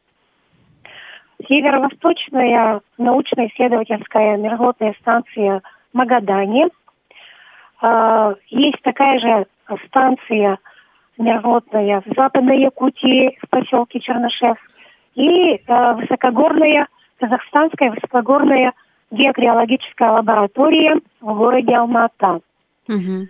[1.47, 6.67] Северо-Восточная научно-исследовательская мерзлотная станция в Магадане.
[7.81, 9.47] А, есть такая же
[9.87, 10.59] станция
[11.17, 14.57] мерзлотная в Западной Якутии, в поселке Чернышев
[15.15, 16.87] и э, высокогорная,
[17.19, 18.73] казахстанская высокогорная
[19.11, 22.41] геокриологическая лаборатория в городе Алмата.
[22.87, 23.27] Угу.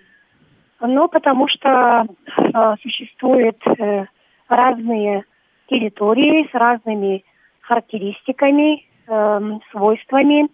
[0.82, 2.06] Ну, потому что
[2.38, 4.06] э, существуют э,
[4.48, 5.26] разные
[5.70, 7.24] территории с разными
[7.62, 10.48] характеристиками, э, свойствами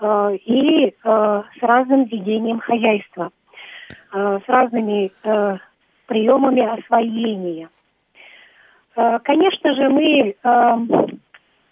[0.00, 3.30] э, и э, с разным ведением хозяйства,
[4.12, 5.58] э, с разными э,
[6.06, 7.68] приемами освоения.
[9.00, 10.36] Э, конечно же, мы...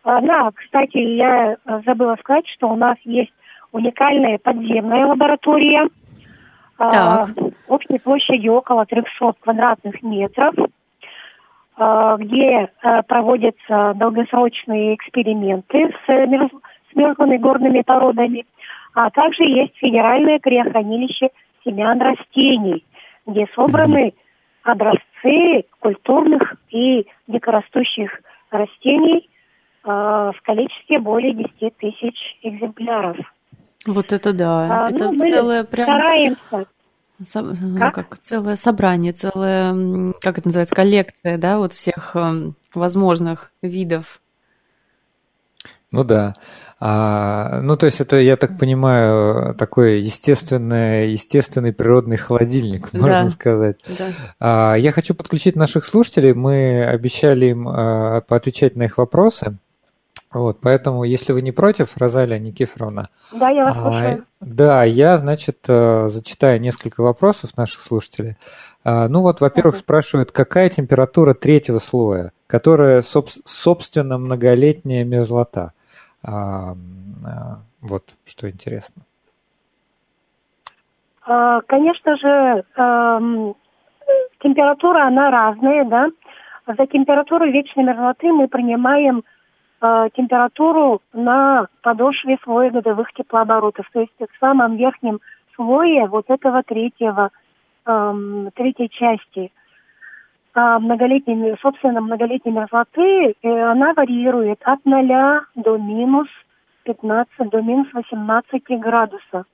[0.04, 3.32] Да, кстати, я забыла сказать, что у нас есть
[3.72, 5.88] уникальная подземная лаборатория э,
[6.78, 7.28] так.
[7.66, 10.54] общей площадью около 300 квадратных метров,
[11.76, 12.70] э, где
[13.06, 16.50] проводятся долгосрочные эксперименты с, мерз...
[16.90, 18.46] с мерзлыми горными породами,
[18.94, 21.28] а также есть федеральное криохранилище
[21.64, 22.82] семян растений,
[23.26, 24.14] где собраны
[24.62, 28.10] образцы культурных и дикорастущих
[28.50, 29.28] растений
[29.84, 33.16] э, в количестве более 10 тысяч экземпляров.
[33.86, 35.86] Вот это да, а, это ну, целое прям...
[35.86, 36.66] Стараемся.
[37.24, 37.42] Со...
[37.78, 37.94] Как?
[37.94, 44.20] как целое собрание, целая, как это называется, коллекция, да, вот всех э, возможных видов
[45.90, 46.34] ну да.
[46.80, 53.28] А, ну, то есть это, я так понимаю, такой естественный, естественный природный холодильник, можно да.
[53.30, 53.78] сказать.
[53.98, 54.04] Да.
[54.38, 56.34] А, я хочу подключить наших слушателей.
[56.34, 59.56] Мы обещали им а, поотвечать на их вопросы.
[60.30, 63.08] Вот, поэтому, если вы не против, Розалия Никифоровна.
[63.32, 64.24] Да, я вас а, слушаю.
[64.40, 68.36] Да, я, значит, э, зачитаю несколько вопросов наших слушателей.
[68.84, 75.72] А, ну вот, во-первых, спрашивают, какая температура третьего слоя, которая, собственно, многолетняя мерзлота.
[76.24, 76.74] А, а,
[77.80, 79.02] вот что интересно.
[81.24, 82.64] А, конечно же,
[84.40, 86.08] температура, она разная, да.
[86.66, 89.24] За температуру вечной мерзлоты мы принимаем
[89.80, 95.20] температуру на подошве слоя годовых теплооборотов, то есть в самом верхнем
[95.54, 97.30] слое вот этого третьего,
[97.84, 99.67] третьей части– а,
[100.54, 106.28] многолетней, собственно, многолетней мерзлоты, э, она варьирует от 0 до минус
[106.84, 109.44] 15, до минус 18 градусов.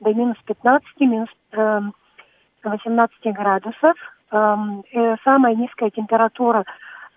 [0.00, 1.80] До минус 15, минус э,
[2.64, 3.96] 18 градусов.
[4.30, 6.64] Эм, э, самая низкая температура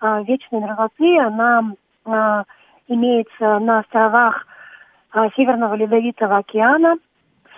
[0.00, 1.74] э, вечной мерзлоты, она
[2.06, 2.44] э,
[2.88, 4.46] имеется на островах
[5.36, 6.96] Северного Ледовитого океана,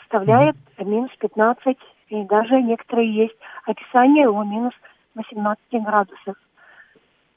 [0.00, 4.74] составляет минус 15, и даже некоторые есть описания о минус
[5.14, 6.36] 18 градусов.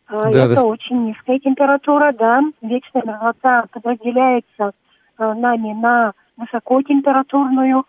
[0.10, 0.64] Э, да, Это да.
[0.64, 2.42] очень низкая температура, да.
[2.62, 4.72] Вечная мерзлота подразделяется
[5.18, 7.86] нами на высокотемпературную,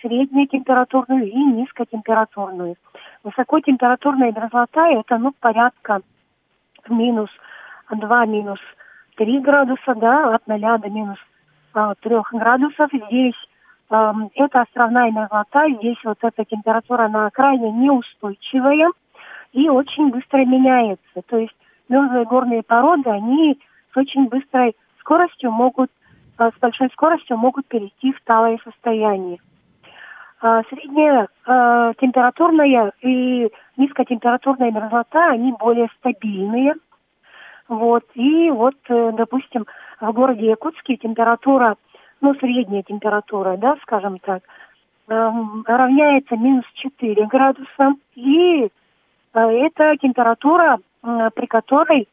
[0.00, 2.76] среднетемпературную и низкотемпературную.
[3.22, 6.00] Высокотемпературная мерзлота это ну порядка
[6.88, 7.30] минус
[7.90, 8.60] 2, минус
[9.16, 11.18] 3 градуса, да, от 0 до минус
[11.72, 12.90] 3 градусов.
[12.92, 13.36] Здесь
[13.90, 18.90] это островная мерзлота, здесь вот эта температура, она крайне неустойчивая
[19.54, 21.22] и очень быстро меняется.
[21.26, 21.56] То есть
[21.88, 23.58] мерзлые горные породы, они
[23.92, 25.90] с очень быстрой скоростью могут,
[26.38, 29.38] э, с большой скоростью могут перейти в талое состояние.
[30.40, 36.74] А, средняя э, температурная и низкотемпературная мерзлота, они более стабильные.
[37.68, 38.04] Вот.
[38.14, 39.66] И вот, э, допустим,
[40.00, 41.76] в городе Якутске температура
[42.20, 44.42] ну, средняя температура, да, скажем так,
[45.08, 45.30] э,
[45.66, 47.94] равняется минус 4 градуса.
[48.16, 48.68] И
[49.40, 52.08] это температура, э, при которой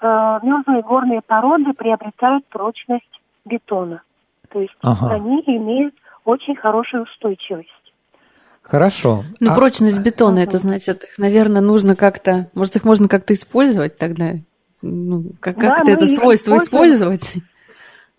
[0.00, 4.02] э, мерзлые горные породы приобретают прочность бетона.
[4.50, 5.14] То есть ага.
[5.14, 5.94] они имеют
[6.24, 7.68] очень хорошую устойчивость.
[8.62, 9.24] Хорошо.
[9.40, 9.54] Ну, а...
[9.54, 14.34] прочность бетона, это значит, наверное, нужно как-то, может, их можно как-то использовать тогда?
[14.82, 17.34] Ну, как, да, как-то это свойство использовать?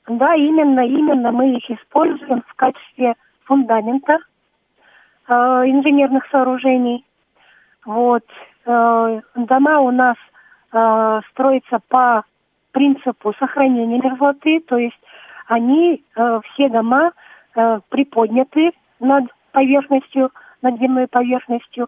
[0.07, 3.13] Да, именно, именно мы их используем в качестве
[3.45, 4.17] фундамента
[5.27, 7.05] э, инженерных сооружений.
[7.85, 8.23] Вот.
[8.65, 10.15] Э, дома у нас
[10.71, 12.23] э, строятся по
[12.71, 14.99] принципу сохранения мерзлоты, то есть
[15.47, 17.11] они, э, все дома
[17.89, 20.31] приподняты над поверхностью,
[20.63, 21.87] над земной поверхностью,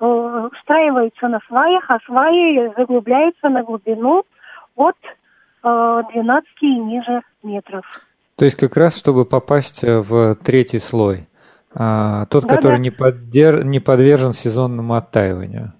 [0.00, 4.24] устраиваются на сваях, а сваи заглубляются на глубину
[4.74, 4.96] от
[5.62, 7.84] 12 и ниже метров.
[8.34, 11.28] То есть как раз, чтобы попасть в третий слой,
[11.74, 12.82] а, тот, да, который да.
[12.82, 13.64] Не, поддер...
[13.64, 15.72] не подвержен сезонному оттаиванию.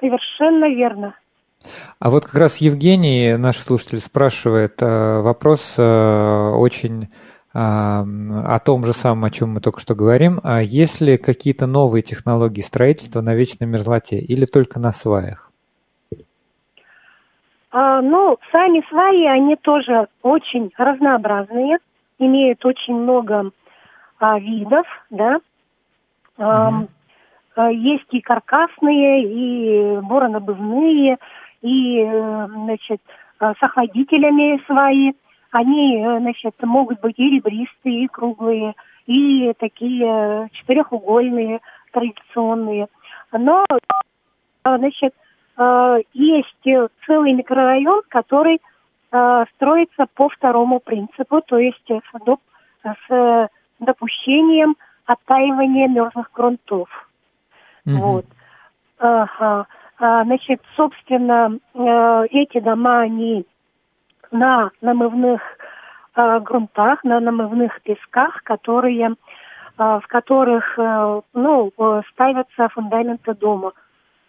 [0.00, 1.14] Совершенно верно.
[1.98, 7.08] А вот как раз Евгений, наш слушатель, спрашивает э, вопрос э, очень
[7.54, 10.38] о том же самом, о чем мы только что говорим.
[10.44, 15.50] А есть ли какие-то новые технологии строительства на вечной мерзлоте или только на сваях?
[17.70, 21.78] А, ну, сами сваи, они тоже очень разнообразные,
[22.18, 23.50] имеют очень много
[24.18, 25.40] а, видов, да.
[26.38, 26.88] Mm-hmm.
[27.56, 31.18] А, есть и каркасные, и боронобывные,
[31.62, 33.00] и, значит,
[33.40, 35.14] с охладителями сваи.
[35.50, 38.74] Они, значит, могут быть и ребристые, и круглые,
[39.06, 42.88] и такие четырехугольные, традиционные.
[43.32, 43.64] Но,
[44.64, 45.14] значит,
[45.58, 48.60] Э, есть э, целый микрорайон, который
[49.10, 51.90] э, строится по второму принципу, то есть
[53.08, 53.48] с
[53.80, 56.88] допущением оттаивания мерзлых грунтов.
[57.86, 57.96] Mm-hmm.
[57.96, 58.26] Вот.
[58.98, 59.66] Ага.
[59.98, 61.58] Значит, собственно,
[62.30, 63.46] эти дома, они
[64.30, 65.40] на намывных
[66.14, 69.14] грунтах, на намывных песках, которые,
[69.76, 70.78] в которых,
[71.34, 71.72] ну,
[72.12, 73.72] ставятся фундаменты дома–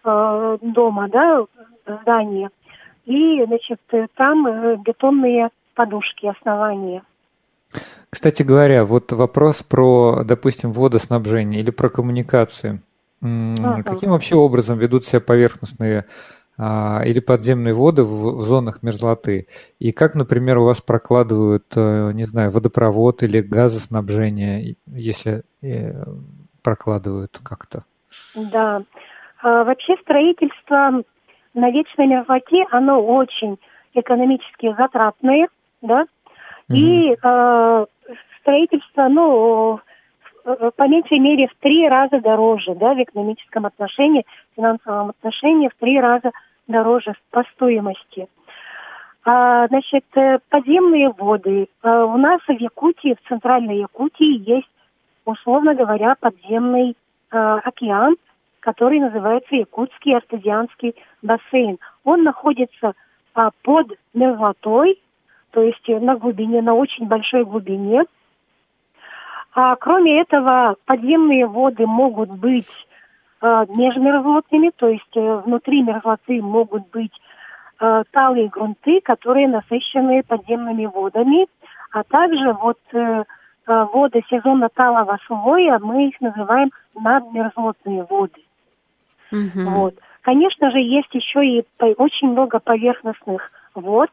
[0.03, 1.45] Э, дома, да,
[1.85, 2.49] здания.
[3.05, 3.81] И, значит,
[4.15, 7.03] там э, бетонные подушки основания.
[8.09, 12.81] Кстати говоря, вот вопрос про, допустим, водоснабжение или про коммуникации.
[13.21, 13.83] Ага.
[13.83, 16.05] Каким вообще образом ведут себя поверхностные
[16.57, 19.47] а, или подземные воды в, в зонах мерзлоты?
[19.77, 25.43] И как, например, у вас прокладывают, э, не знаю, водопровод или газоснабжение, если
[26.63, 27.83] прокладывают как-то?
[28.35, 28.83] Да,
[29.41, 31.03] а, вообще строительство
[31.53, 33.57] на вечной мерзлоте, оно очень
[33.93, 35.47] экономически затратное,
[35.81, 36.05] да,
[36.69, 37.85] и э,
[38.49, 39.79] строительство, ну,
[40.43, 45.75] по меньшей мере в три раза дороже, да, в экономическом отношении, в финансовом отношении в
[45.79, 46.31] три раза
[46.67, 48.27] дороже по стоимости.
[49.23, 51.67] А, значит, э, подземные воды.
[51.83, 54.71] А, у нас в Якутии, в центральной Якутии есть,
[55.25, 56.95] условно говоря, подземный
[57.29, 58.15] а, океан,
[58.61, 61.77] который называется Якутский артезианский бассейн.
[62.03, 62.93] Он находится
[63.35, 64.99] а, под мерзлотой,
[65.51, 68.05] то есть на глубине, на очень большой глубине.
[69.53, 72.69] А кроме этого, подземные воды могут быть
[73.41, 77.13] а, межмерзлотными, то есть а, внутри мерзлоты могут быть
[77.79, 81.47] а, талые грунты, которые насыщены подземными водами,
[81.91, 83.23] а также вот э,
[83.65, 88.43] воды сезонно талого слоя, мы их называем надмерзлотные воды.
[89.31, 89.69] Угу.
[89.71, 89.95] Вот.
[90.21, 91.65] Конечно же, есть еще и
[91.97, 94.09] очень много поверхностных вод.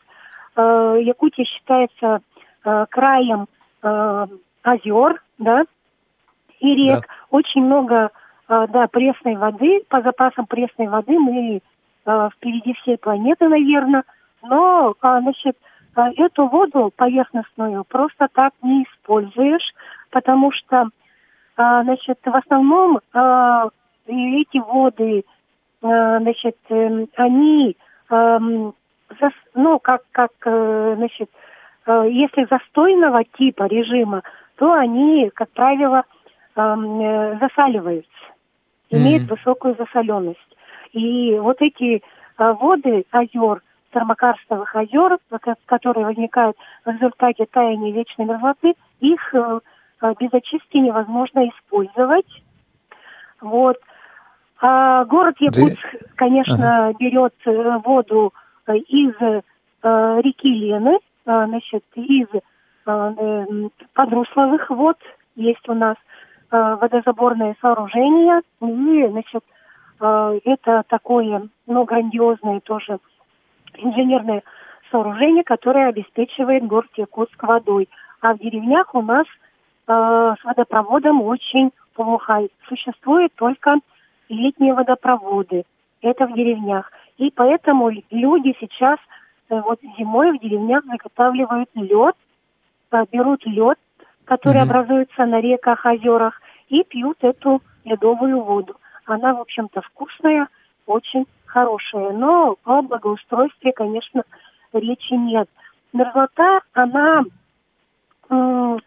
[0.57, 2.21] Э, Якутия считается
[2.65, 3.47] э, краем
[3.83, 4.27] э,
[4.67, 5.65] озер, да,
[6.61, 7.01] и рек.
[7.01, 7.07] Да.
[7.31, 8.11] Очень много,
[8.49, 9.83] да, пресной воды.
[9.89, 11.61] По запасам пресной воды мы
[12.35, 14.05] впереди всей планеты, наверное.
[14.43, 15.57] Но, значит,
[15.95, 19.75] эту воду поверхностную просто так не используешь,
[20.11, 20.89] потому что,
[21.57, 23.01] значит, в основном
[24.07, 25.25] эти воды,
[25.81, 26.57] значит,
[27.17, 27.77] они,
[28.11, 28.75] эм,
[29.55, 31.31] ну, как, как, значит,
[31.87, 34.23] если застойного типа режима,
[34.57, 36.05] то они, как правило,
[36.57, 38.11] эм, засаливаются,
[38.91, 39.37] имеют mm-hmm.
[39.37, 40.57] высокую засоленность.
[40.93, 42.03] И вот эти
[42.39, 43.61] воды озер
[43.97, 45.19] термокарстовых озер,
[45.65, 49.61] которые возникают в результате таяния вечной мерзлоты, их э,
[50.03, 52.27] э, без очистки невозможно использовать.
[53.41, 53.79] Вот.
[54.61, 55.99] А город Якутск, да.
[56.17, 56.97] конечно, ага.
[56.99, 58.35] берет э, воду
[58.67, 59.15] из
[59.83, 62.27] реки Лены, значит, из
[63.93, 64.97] подрусловых вод.
[65.35, 65.97] Есть у нас
[66.51, 68.41] водозаборное сооружение.
[68.63, 69.45] И, значит,
[69.99, 72.99] это такое, ну, грандиозное тоже
[73.77, 74.43] инженерное
[74.91, 77.89] сооружение, которое обеспечивает город Якутск водой.
[78.21, 79.27] А в деревнях у нас
[79.87, 82.47] э, с водопроводом очень плохо.
[82.69, 83.77] Существуют только
[84.29, 85.65] летние водопроводы.
[86.03, 86.91] Это в деревнях.
[87.19, 88.99] И поэтому люди сейчас
[89.49, 92.26] э, вот зимой в деревнях заготавливают лед, э,
[93.13, 93.79] берут лед,
[94.25, 94.63] который mm-hmm.
[94.63, 98.77] образуется на реках, озерах, и пьют эту ледовую воду.
[99.07, 100.49] Она, в общем-то, вкусная,
[100.87, 104.23] очень хорошее, но о благоустройстве, конечно,
[104.73, 105.49] речи нет.
[105.93, 107.23] Мерзлота, она
[108.29, 108.79] э,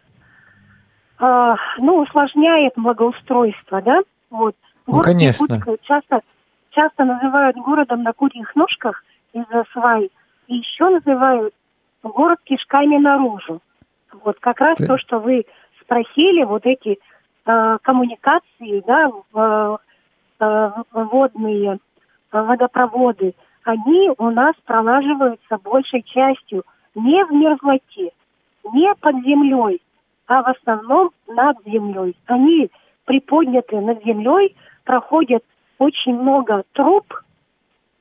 [1.18, 4.00] э, ну, усложняет благоустройство, да?
[4.30, 4.54] Вот.
[4.86, 5.54] Ну, Город конечно.
[5.54, 6.20] Якутск часто,
[6.70, 10.10] часто называют городом на курьих ножках из-за свай,
[10.46, 11.54] и еще называют
[12.02, 13.60] город кишками наружу.
[14.24, 14.86] Вот как раз Ты...
[14.86, 15.44] то, что вы
[15.80, 16.98] спросили, вот эти
[17.46, 19.76] э, коммуникации, да, э,
[20.40, 21.78] э, водные,
[22.32, 23.34] водопроводы,
[23.64, 28.12] они у нас пролаживаются большей частью не в мерзлоте,
[28.72, 29.80] не под землей,
[30.26, 32.16] а в основном над землей.
[32.26, 32.70] Они
[33.04, 35.44] приподняты над землей, проходят
[35.78, 37.12] очень много труб,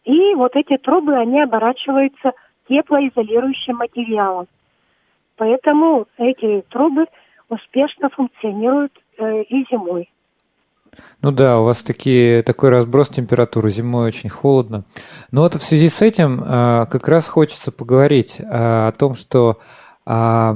[0.05, 2.33] и вот эти трубы, они оборачиваются
[2.67, 4.47] теплоизолирующим материалом.
[5.39, 7.05] Поэтому эти трубы
[7.47, 10.11] успешно функционируют э, и зимой.
[11.21, 14.83] Ну да, у вас такие, такой разброс температуры, зимой очень холодно.
[15.31, 19.59] Но вот в связи с этим а, как раз хочется поговорить а, о том, что
[20.05, 20.53] а,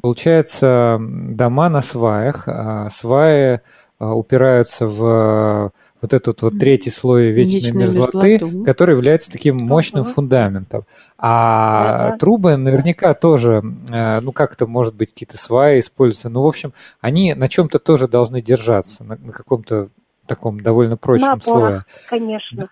[0.00, 2.48] получается дома на сваях,
[2.90, 3.60] сваи
[3.98, 5.72] упираются в
[6.02, 8.64] вот этот вот третий слой вечной Вечная мерзлоты, мерзлоту.
[8.64, 10.10] который является таким мощным ага.
[10.10, 10.82] фундаментом.
[11.16, 12.18] А ага.
[12.18, 16.28] трубы наверняка тоже, э, ну как-то, может быть, какие-то сваи используются.
[16.28, 19.88] Ну, в общем, они на чем-то тоже должны держаться, на, на каком-то
[20.26, 21.82] таком довольно прочном на опорах, слое.
[22.08, 22.68] Конечно,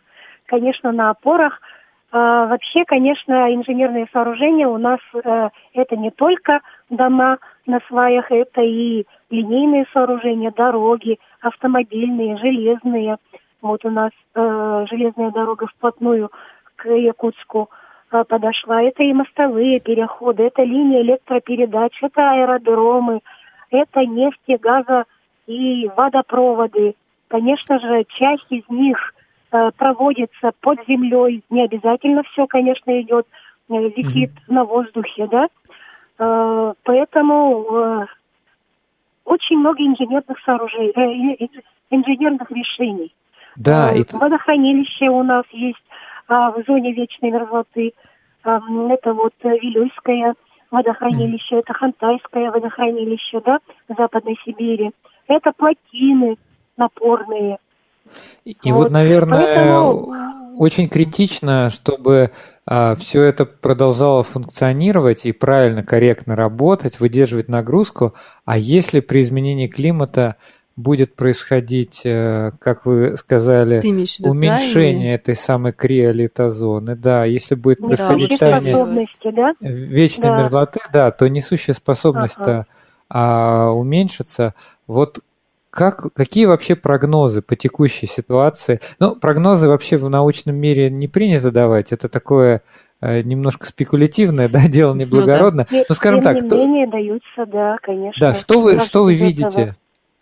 [0.47, 1.61] конечно, на опорах.
[2.12, 8.62] А, вообще, конечно, инженерные сооружения у нас э, это не только дома на сваях, это
[8.62, 13.16] и линейные сооружения, дороги, автомобильные, железные.
[13.62, 16.30] Вот у нас э, железная дорога вплотную
[16.76, 17.70] к Якутску
[18.12, 18.82] э, подошла.
[18.82, 23.20] Это и мостовые переходы, это линии электропередач, это аэродромы,
[23.70, 25.05] это нефти, газа
[25.47, 26.95] и водопроводы.
[27.28, 29.14] Конечно же, часть из них
[29.53, 31.43] э, проводится под землей.
[31.51, 33.26] Не обязательно все, конечно, идет,
[33.68, 34.55] э, висит mm-hmm.
[34.55, 35.49] на воздухе, да.
[36.18, 38.07] Э, поэтому э,
[39.31, 41.47] очень много инженерных сооружений, э,
[41.91, 43.14] инженерных решений.
[43.57, 44.05] Да, э, и...
[44.12, 45.83] Водохранилище у нас есть
[46.26, 47.93] а, в зоне вечной мерзлоты.
[48.43, 48.61] А,
[48.91, 50.35] это вот Вилюйское
[50.72, 51.59] водохранилище, mm.
[51.61, 54.91] это Хантайское водохранилище, да, в Западной Сибири.
[55.28, 56.37] Это плотины
[56.76, 57.59] напорные.
[58.45, 60.39] И вот, вот наверное, Поэтому...
[60.57, 62.33] очень критично, чтобы
[62.67, 69.67] а, все это продолжало функционировать и правильно, корректно работать, выдерживать нагрузку, а если при изменении
[69.67, 70.37] климата
[70.77, 73.81] будет происходить, э, как вы сказали,
[74.23, 79.55] уменьшение этой самой криолитозоны, да, если будет происходить да, таяние да?
[79.61, 80.39] вечной да.
[80.39, 82.67] мерзлоты, да, то несущая способность ага.
[83.09, 84.55] а, уменьшится.
[84.87, 85.21] Вот
[85.71, 88.81] как, какие вообще прогнозы по текущей ситуации?
[88.99, 91.93] Ну, прогнозы вообще в научном мире не принято давать.
[91.93, 92.62] Это такое
[93.01, 95.66] э, немножко спекулятивное, да, дело неблагородное.
[95.71, 95.85] Ну, да.
[95.89, 98.21] Но, скажем Тем так, не менее, даются, да, конечно.
[98.21, 99.61] Да, что вы, что вы видите?
[99.61, 99.77] Этого.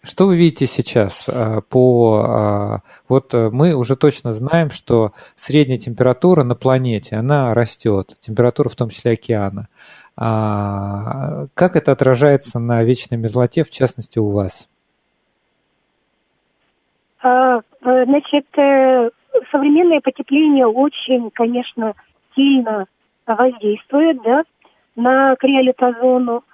[0.04, 2.22] Что вы видите сейчас а, по...
[2.24, 8.68] А, вот э, мы уже точно знаем, что средняя температура на планете, она растет, температура
[8.68, 9.68] в том числе океана.
[10.16, 14.68] А, как это отражается на вечной мерзлоте, в частности, у вас?
[17.20, 19.10] А, э, значит, э,
[19.50, 21.94] современное потепление очень, конечно,
[22.34, 22.86] сильно
[23.26, 24.42] воздействует, да,
[24.96, 26.44] на криолитозону.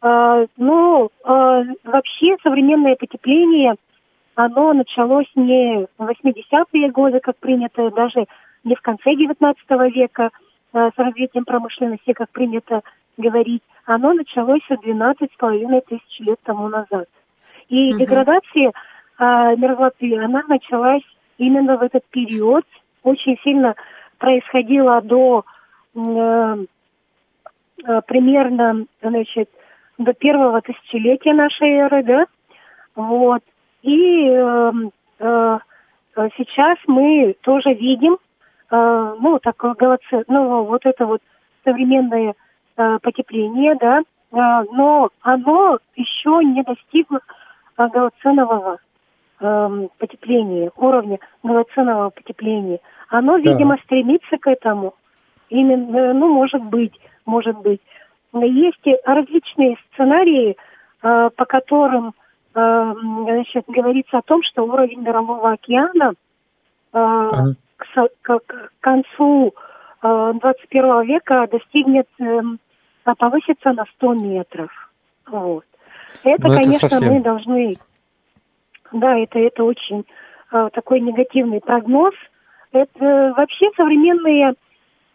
[0.00, 3.74] А, ну, а, вообще современное потепление,
[4.34, 8.26] оно началось не в 80-е годы, как принято, даже
[8.64, 9.58] не в конце 19
[9.94, 10.30] века
[10.72, 12.82] а, с развитием промышленности, как принято
[13.16, 13.62] говорить.
[13.86, 17.08] Оно началось 12,5 тысяч лет тому назад.
[17.68, 17.98] И угу.
[17.98, 18.72] деградация
[19.18, 21.02] мерзлоты, она началась
[21.38, 22.64] именно в этот период,
[23.02, 23.74] очень сильно
[24.18, 25.44] происходила до
[25.94, 26.64] э,
[27.84, 29.50] э, примерно, значит,
[29.98, 32.26] до первого тысячелетия нашей эры, да,
[32.94, 33.42] вот.
[33.82, 34.72] И э,
[35.18, 35.58] э,
[36.36, 38.18] сейчас мы тоже видим,
[38.70, 41.20] э, ну, такое голоце, ну, вот это вот
[41.64, 42.34] современное
[42.76, 44.02] э, потепление, да, э,
[44.32, 47.20] но оно еще не достигло
[47.76, 48.78] э, голоценового
[49.40, 52.80] э, потепления, уровня голоценового потепления.
[53.08, 53.52] Оно, да.
[53.52, 54.94] видимо, стремится к этому.
[55.48, 57.80] Именно, ну, может быть, может быть.
[58.32, 60.56] Есть различные сценарии,
[61.02, 62.14] э, по которым
[62.54, 66.14] э, значит, говорится о том, что уровень Мирового океана э,
[66.92, 67.54] ага.
[67.76, 69.54] к, к, к концу
[70.02, 72.06] 21 века достигнет,
[73.04, 74.70] повысится на 100 метров.
[75.26, 75.64] Вот.
[76.22, 77.14] Это, Но конечно, это совсем...
[77.14, 77.76] мы должны...
[78.94, 80.06] Да, это, это очень
[80.50, 82.14] такой негативный прогноз.
[82.72, 84.54] Это вообще современные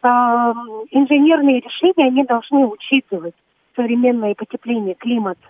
[0.01, 0.53] а,
[0.91, 3.35] инженерные решения, они должны учитывать
[3.75, 5.47] современное потепление климата.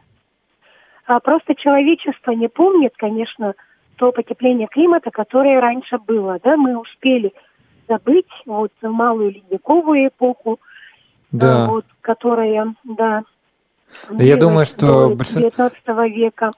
[1.05, 3.55] А просто человечество не помнит, конечно,
[3.97, 6.39] то потепление климата, которое раньше было.
[6.43, 7.33] Да, мы успели
[7.87, 10.59] забыть вот малую ледниковую эпоху,
[11.31, 11.67] да.
[11.67, 13.23] вот, которая, да,
[14.11, 15.69] я думаю, что большинство,
[16.05, 16.51] века.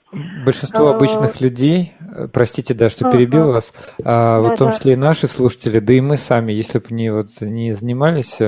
[0.45, 3.73] большинство а, обычных людей, э, простите, да, что перебил вас,
[4.03, 4.75] а, да, в том да.
[4.75, 8.39] числе и наши слушатели, да и мы сами, если бы не, вот, не занимались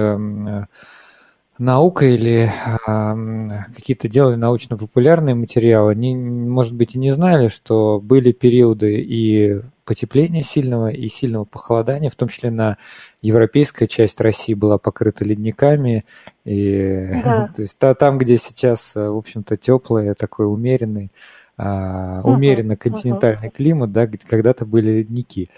[1.59, 7.99] э, наукой или э, какие-то делали научно-популярные материалы, не, может быть, и не знали, что
[8.01, 12.77] были периоды и потепления сильного, и сильного похолодания, в том числе на
[13.21, 16.05] европейская часть России была покрыта ледниками,
[16.45, 17.51] и да.
[17.55, 21.11] то есть та, там, где сейчас, в общем-то, теплый, такой умеренный,
[21.57, 23.55] uh, умеренно континентальный uh-huh.
[23.55, 25.49] климат, да, когда-то были ледники.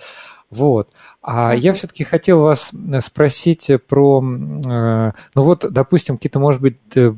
[0.56, 0.90] Вот.
[1.22, 1.60] А uh-huh.
[1.60, 7.14] я все-таки хотел вас э, спросить про, э, ну вот, допустим, какие-то, может быть, э,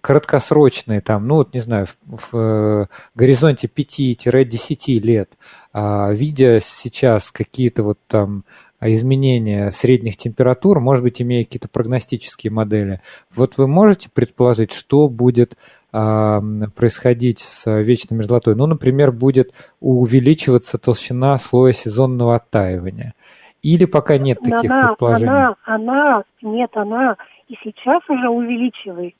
[0.00, 5.38] краткосрочные, там, ну вот, не знаю, в, в горизонте 5-10 лет,
[5.72, 8.44] а, видя сейчас какие-то вот там
[8.90, 13.00] изменения средних температур, может быть, имея какие-то прогностические модели.
[13.34, 15.56] Вот вы можете предположить, что будет
[15.92, 16.40] э,
[16.74, 18.56] происходить с вечной мерзлотой?
[18.56, 23.14] Ну, например, будет увеличиваться толщина слоя сезонного оттаивания.
[23.62, 25.28] Или пока нет таких она, предположений?
[25.28, 27.16] Она, она, нет, она
[27.48, 29.18] и сейчас уже увеличивается.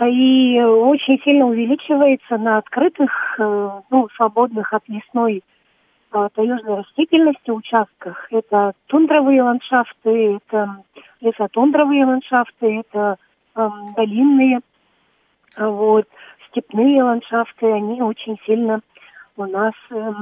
[0.00, 5.57] И очень сильно увеличивается на открытых, э, ну, свободных от лесной а,
[6.10, 8.26] таежной растительности участках.
[8.30, 10.82] Это тундровые ландшафты, это
[11.20, 13.16] лесотундровые ландшафты, это
[13.54, 14.60] э, долинные,
[15.56, 16.06] вот,
[16.48, 18.80] степные ландшафты, они очень сильно
[19.36, 20.12] у нас э,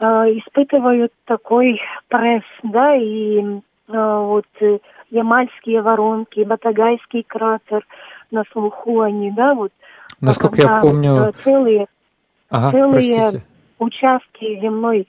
[0.00, 0.06] э,
[0.38, 4.78] испытывают такой пресс, да, и э, вот э,
[5.10, 7.86] Ямальские воронки, Батагайский кратер
[8.30, 9.72] на слуху они, да, вот.
[10.20, 11.32] Насколько я помню...
[11.44, 11.86] Целые,
[12.48, 13.46] ага, целые простите
[13.78, 15.08] участки земной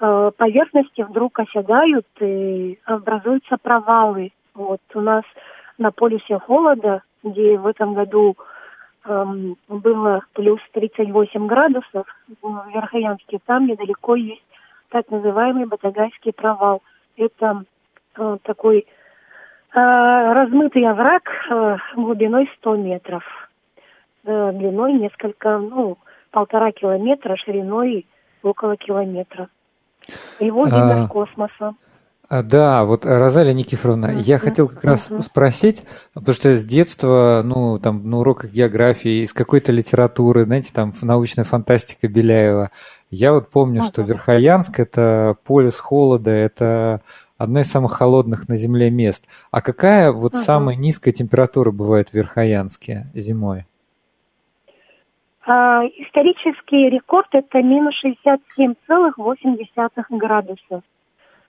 [0.00, 4.32] э, поверхности вдруг оседают и образуются провалы.
[4.54, 5.24] Вот у нас
[5.78, 8.36] на полюсе холода, где в этом году
[9.04, 12.06] эм, было плюс 38 градусов
[12.42, 14.44] в Верхоянске, там недалеко есть
[14.90, 16.82] так называемый Батагайский провал.
[17.16, 17.64] Это
[18.16, 18.84] э, такой э,
[19.74, 23.24] размытый овраг э, глубиной 100 метров,
[24.24, 25.96] э, длиной несколько, ну,
[26.32, 28.06] полтора километра, шириной
[28.42, 29.48] около километра.
[30.40, 31.08] Его видно а...
[31.08, 31.74] космоса.
[32.28, 35.22] А, да, вот Розалия Никифоровна, uh-huh, я хотел как раз uh-huh.
[35.22, 35.82] спросить,
[36.14, 41.44] потому что с детства, ну, там, на уроках географии, из какой-то литературы, знаете, там, научная
[41.44, 42.70] фантастика Беляева,
[43.10, 43.86] я вот помню, uh-huh.
[43.86, 47.02] что Верхоянск– это полюс холода, это
[47.36, 49.26] одно из самых холодных на Земле мест.
[49.50, 50.42] А какая вот uh-huh.
[50.42, 53.66] самая низкая температура бывает в Верхоянске зимой?
[55.44, 60.82] А, исторический рекорд это минус 67,8 градуса.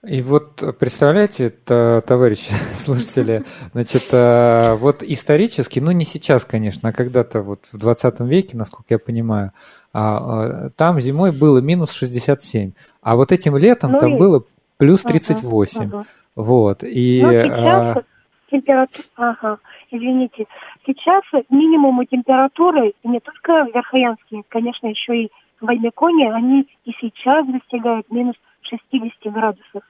[0.05, 7.41] И вот представляете, товарищи слушатели, значит, а, вот исторически, ну не сейчас, конечно, а когда-то
[7.41, 9.51] вот в 20 веке, насколько я понимаю,
[9.93, 14.17] а, там зимой было минус 67, а вот этим летом ну, там и...
[14.17, 14.43] было
[14.77, 15.81] плюс 38.
[15.81, 16.05] Ага, ага.
[16.35, 16.83] Вот.
[16.83, 18.03] И, ну, сейчас,
[18.49, 19.59] температура, ага,
[19.91, 20.47] извините,
[20.85, 25.31] сейчас минимумы температуры не только в Верхоянске, конечно, еще и
[25.61, 29.83] в Альмеконе, они и сейчас достигают минус 60 градусов.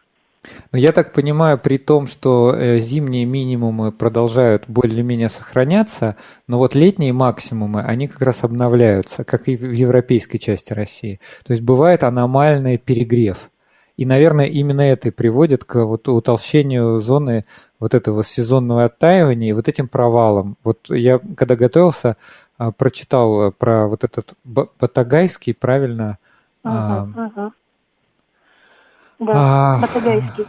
[0.71, 6.17] Но я так понимаю, при том, что э, зимние минимумы продолжают более-менее сохраняться,
[6.47, 11.19] но вот летние максимумы, они как раз обновляются, как и в европейской части России.
[11.45, 13.49] То есть бывает аномальный перегрев.
[13.95, 17.45] И, наверное, именно это и приводит к вот утолщению зоны
[17.79, 20.57] вот этого сезонного оттаивания и вот этим провалом.
[20.63, 22.17] Вот я, когда готовился,
[22.57, 26.17] а, прочитал про вот этот батагайский, правильно?
[26.63, 27.51] Ага, ага.
[29.19, 30.47] Да, Батагайский.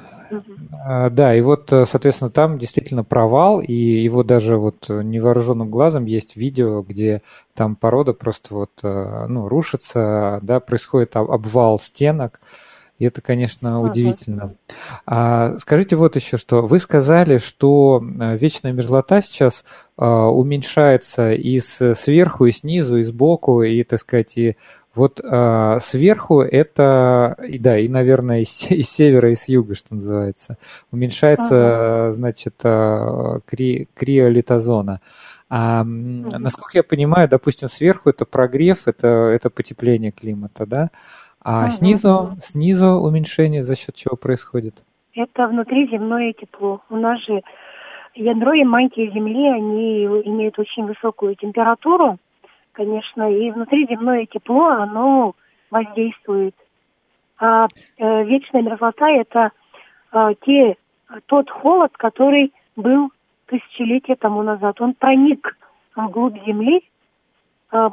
[0.86, 6.34] А, да, и вот, соответственно, там действительно провал, и его даже вот невооруженным глазом есть
[6.34, 7.20] видео, где
[7.54, 12.40] там порода просто вот, ну, рушится, да, происходит обвал стенок,
[12.98, 14.54] и это, конечно, удивительно.
[15.04, 19.64] А, скажите вот еще, что вы сказали, что э, вечная мерзлота сейчас
[19.96, 24.56] а, уменьшается и с, сверху, и снизу, и сбоку, и, так сказать, и
[24.94, 29.48] вот а, сверху это, и, да, и, наверное, и с, и с севера, и с
[29.48, 30.56] юга, что называется,
[30.92, 32.12] уменьшается, ага.
[32.12, 35.00] значит, а, кри, криолитозона.
[35.48, 36.38] А, угу.
[36.38, 40.90] Насколько я понимаю, допустим, сверху это прогрев, это, это потепление климата, да?
[41.44, 44.82] А снизу, снизу уменьшение за счет чего происходит?
[45.14, 46.80] Это внутриземное тепло.
[46.88, 47.42] У нас же
[48.14, 52.18] ядро и мантия Земли, они имеют очень высокую температуру,
[52.72, 55.34] конечно, и внутриземное тепло, оно
[55.70, 56.54] воздействует.
[57.38, 57.66] А
[57.98, 59.50] э, вечная мерзлота– это
[60.12, 60.76] э, те,
[61.26, 63.10] тот холод, который был
[63.46, 64.80] тысячелетия тому назад.
[64.80, 65.56] Он проник
[65.94, 66.82] вглубь Земли,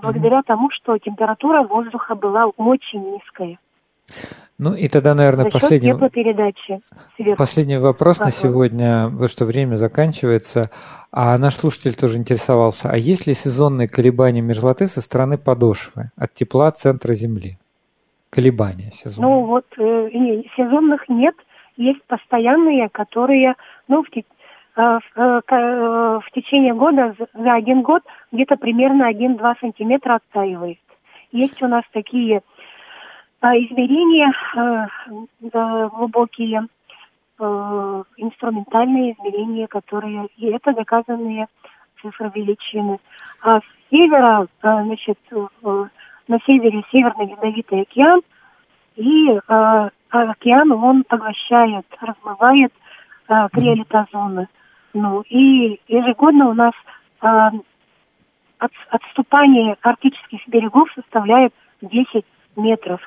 [0.02, 0.48] благодаря mm-hmm.
[0.48, 3.58] тому, что температура воздуха была очень низкая.
[4.58, 7.38] Ну и тогда, наверное, последний, сверху.
[7.38, 8.26] последний вопрос ага.
[8.26, 10.70] на сегодня, потому что время заканчивается.
[11.12, 16.34] А наш слушатель тоже интересовался, а есть ли сезонные колебания мерзлоты со стороны подошвы от
[16.34, 17.58] тепла центра Земли?
[18.30, 19.32] Колебания сезонные.
[19.32, 20.10] Ну вот э,
[20.56, 21.36] сезонных нет,
[21.78, 23.56] есть постоянные, которые,
[23.88, 24.32] ну, в, Э, э, э,
[25.16, 30.80] в течение года, за один год, где-то примерно 1-2 сантиметра оттаивает.
[31.32, 32.42] Есть у нас такие
[33.42, 34.34] измерения
[35.40, 36.68] глубокие,
[38.18, 41.48] инструментальные измерения, которые, и это доказанные
[42.02, 43.00] цифры величины.
[43.42, 45.20] А с севера, значит,
[45.62, 48.22] на севере Северный Ледовитый океан,
[48.96, 49.40] и
[50.10, 52.74] океан он поглощает, размывает
[53.28, 54.48] криолитозоны.
[54.94, 56.74] Ну и ежегодно у нас
[57.22, 57.28] э,
[58.60, 62.26] от, отступание арктических берегов составляет 10
[62.56, 63.02] метров.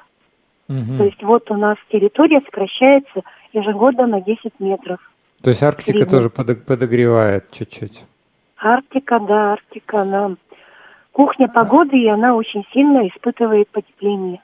[0.68, 0.96] Угу.
[0.98, 3.22] То есть вот у нас территория сокращается
[3.52, 4.98] ежегодно на 10 метров.
[5.42, 8.04] То есть Арктика тоже подогревает чуть-чуть?
[8.56, 10.36] Арктика, да, Арктика, она
[11.12, 14.40] кухня погоды, и она очень сильно испытывает потепление.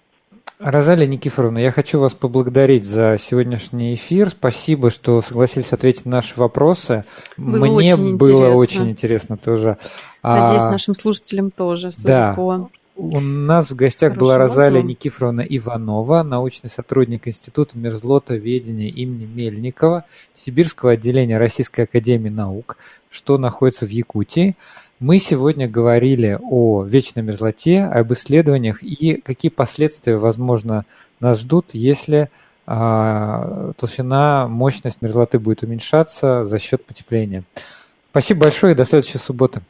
[0.61, 4.29] Розалия Никифоровна, я хочу вас поблагодарить за сегодняшний эфир.
[4.29, 7.05] Спасибо, что согласились ответить на наши вопросы.
[7.39, 8.57] Было Мне очень было интересно.
[8.57, 9.79] очень интересно тоже.
[10.23, 11.93] Надеюсь, а, нашим слушателям тоже.
[12.05, 12.35] Да.
[12.35, 12.69] По...
[12.95, 14.83] У нас в гостях была Розалия.
[14.83, 20.05] Никифоровна Иванова, научный сотрудник Института мерзлотоведения имени Мельникова,
[20.35, 22.77] Сибирского отделения Российской Академии Наук,
[23.09, 24.57] что находится в Якутии.
[25.01, 30.85] Мы сегодня говорили о вечной мерзлоте, об исследованиях и какие последствия, возможно,
[31.21, 32.29] нас ждут, если
[32.67, 37.45] э, толщина, мощность мерзлоты будет уменьшаться за счет потепления.
[38.11, 39.63] Спасибо большое и до следующей субботы.